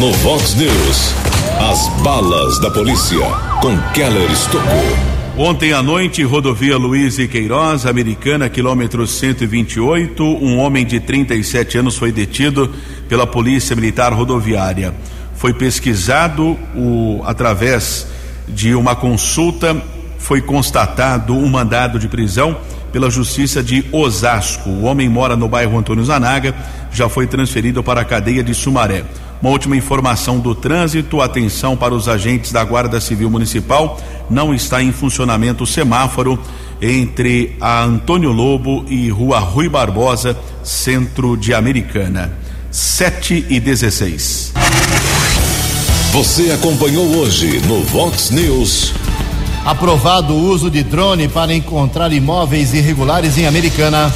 No 0.00 0.12
Vox 0.14 0.54
News, 0.54 1.14
as 1.60 2.02
balas 2.02 2.58
da 2.58 2.72
polícia 2.72 3.20
com 3.62 3.78
Keller 3.92 4.28
Estocou. 4.32 4.82
Ontem 5.38 5.72
à 5.72 5.80
noite, 5.80 6.24
rodovia 6.24 6.76
Luiz 6.76 7.20
e 7.20 7.28
Queiroz, 7.28 7.86
americana, 7.86 8.48
quilômetro 8.48 9.06
128, 9.06 10.24
um 10.24 10.58
homem 10.58 10.84
de 10.84 10.98
37 10.98 11.78
anos 11.78 11.96
foi 11.96 12.10
detido 12.10 12.74
pela 13.08 13.28
Polícia 13.28 13.76
Militar 13.76 14.12
Rodoviária. 14.12 14.92
Foi 15.36 15.54
pesquisado 15.54 16.58
o, 16.74 17.22
através 17.24 18.08
de 18.48 18.74
uma 18.74 18.96
consulta, 18.96 19.80
foi 20.18 20.40
constatado 20.40 21.32
um 21.32 21.48
mandado 21.48 21.96
de 21.96 22.08
prisão 22.08 22.58
pela 22.92 23.10
Justiça 23.10 23.62
de 23.62 23.84
Osasco. 23.92 24.68
O 24.68 24.84
homem 24.84 25.08
mora 25.08 25.36
no 25.36 25.48
bairro 25.48 25.78
Antônio 25.78 26.04
Zanaga, 26.04 26.54
já 26.92 27.08
foi 27.08 27.26
transferido 27.26 27.82
para 27.82 28.00
a 28.00 28.04
cadeia 28.04 28.42
de 28.42 28.54
Sumaré. 28.54 29.04
Uma 29.40 29.50
última 29.50 29.76
informação 29.76 30.38
do 30.38 30.54
trânsito, 30.54 31.20
atenção 31.20 31.76
para 31.76 31.94
os 31.94 32.08
agentes 32.08 32.52
da 32.52 32.62
Guarda 32.62 33.00
Civil 33.00 33.30
Municipal, 33.30 33.98
não 34.28 34.52
está 34.52 34.82
em 34.82 34.92
funcionamento 34.92 35.64
o 35.64 35.66
semáforo 35.66 36.38
entre 36.80 37.56
a 37.60 37.82
Antônio 37.82 38.32
Lobo 38.32 38.84
e 38.88 39.08
Rua 39.08 39.38
Rui 39.38 39.68
Barbosa, 39.68 40.36
centro 40.62 41.36
de 41.36 41.54
Americana. 41.54 42.32
7 42.70 43.46
e 43.48 43.58
16. 43.58 44.52
Você 46.12 46.50
acompanhou 46.50 47.06
hoje 47.16 47.60
no 47.66 47.82
Vox 47.82 48.30
News. 48.30 48.92
Aprovado 49.64 50.32
o 50.32 50.42
uso 50.42 50.70
de 50.70 50.82
drone 50.82 51.28
para 51.28 51.54
encontrar 51.54 52.12
imóveis 52.12 52.72
irregulares 52.72 53.36
em 53.36 53.46
Americana. 53.46 54.12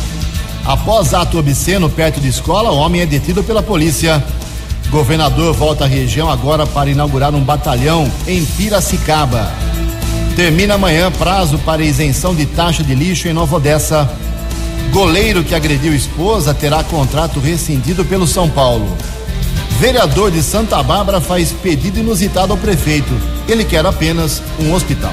Após 0.64 1.12
ato 1.12 1.38
obsceno 1.38 1.90
perto 1.90 2.20
de 2.20 2.28
escola, 2.28 2.70
homem 2.70 3.02
é 3.02 3.06
detido 3.06 3.44
pela 3.44 3.62
polícia. 3.62 4.24
Governador 4.90 5.52
volta 5.52 5.84
à 5.84 5.86
região 5.86 6.30
agora 6.30 6.66
para 6.66 6.88
inaugurar 6.88 7.34
um 7.34 7.42
batalhão 7.42 8.10
em 8.26 8.44
Piracicaba. 8.44 9.52
Termina 10.34 10.74
amanhã 10.74 11.12
prazo 11.12 11.58
para 11.58 11.84
isenção 11.84 12.34
de 12.34 12.46
taxa 12.46 12.82
de 12.82 12.94
lixo 12.94 13.28
em 13.28 13.32
Nova 13.32 13.56
Odessa. 13.56 14.10
Goleiro 14.90 15.44
que 15.44 15.54
agrediu 15.54 15.94
esposa 15.94 16.54
terá 16.54 16.82
contrato 16.82 17.38
rescindido 17.38 18.04
pelo 18.04 18.26
São 18.26 18.48
Paulo. 18.48 18.96
Vereador 19.78 20.30
de 20.30 20.42
Santa 20.42 20.82
Bárbara 20.82 21.20
faz 21.20 21.52
pedido 21.52 21.98
inusitado 21.98 22.52
ao 22.52 22.58
prefeito. 22.58 23.12
Ele 23.46 23.64
quer 23.64 23.84
apenas 23.84 24.42
um 24.58 24.72
hospital. 24.72 25.12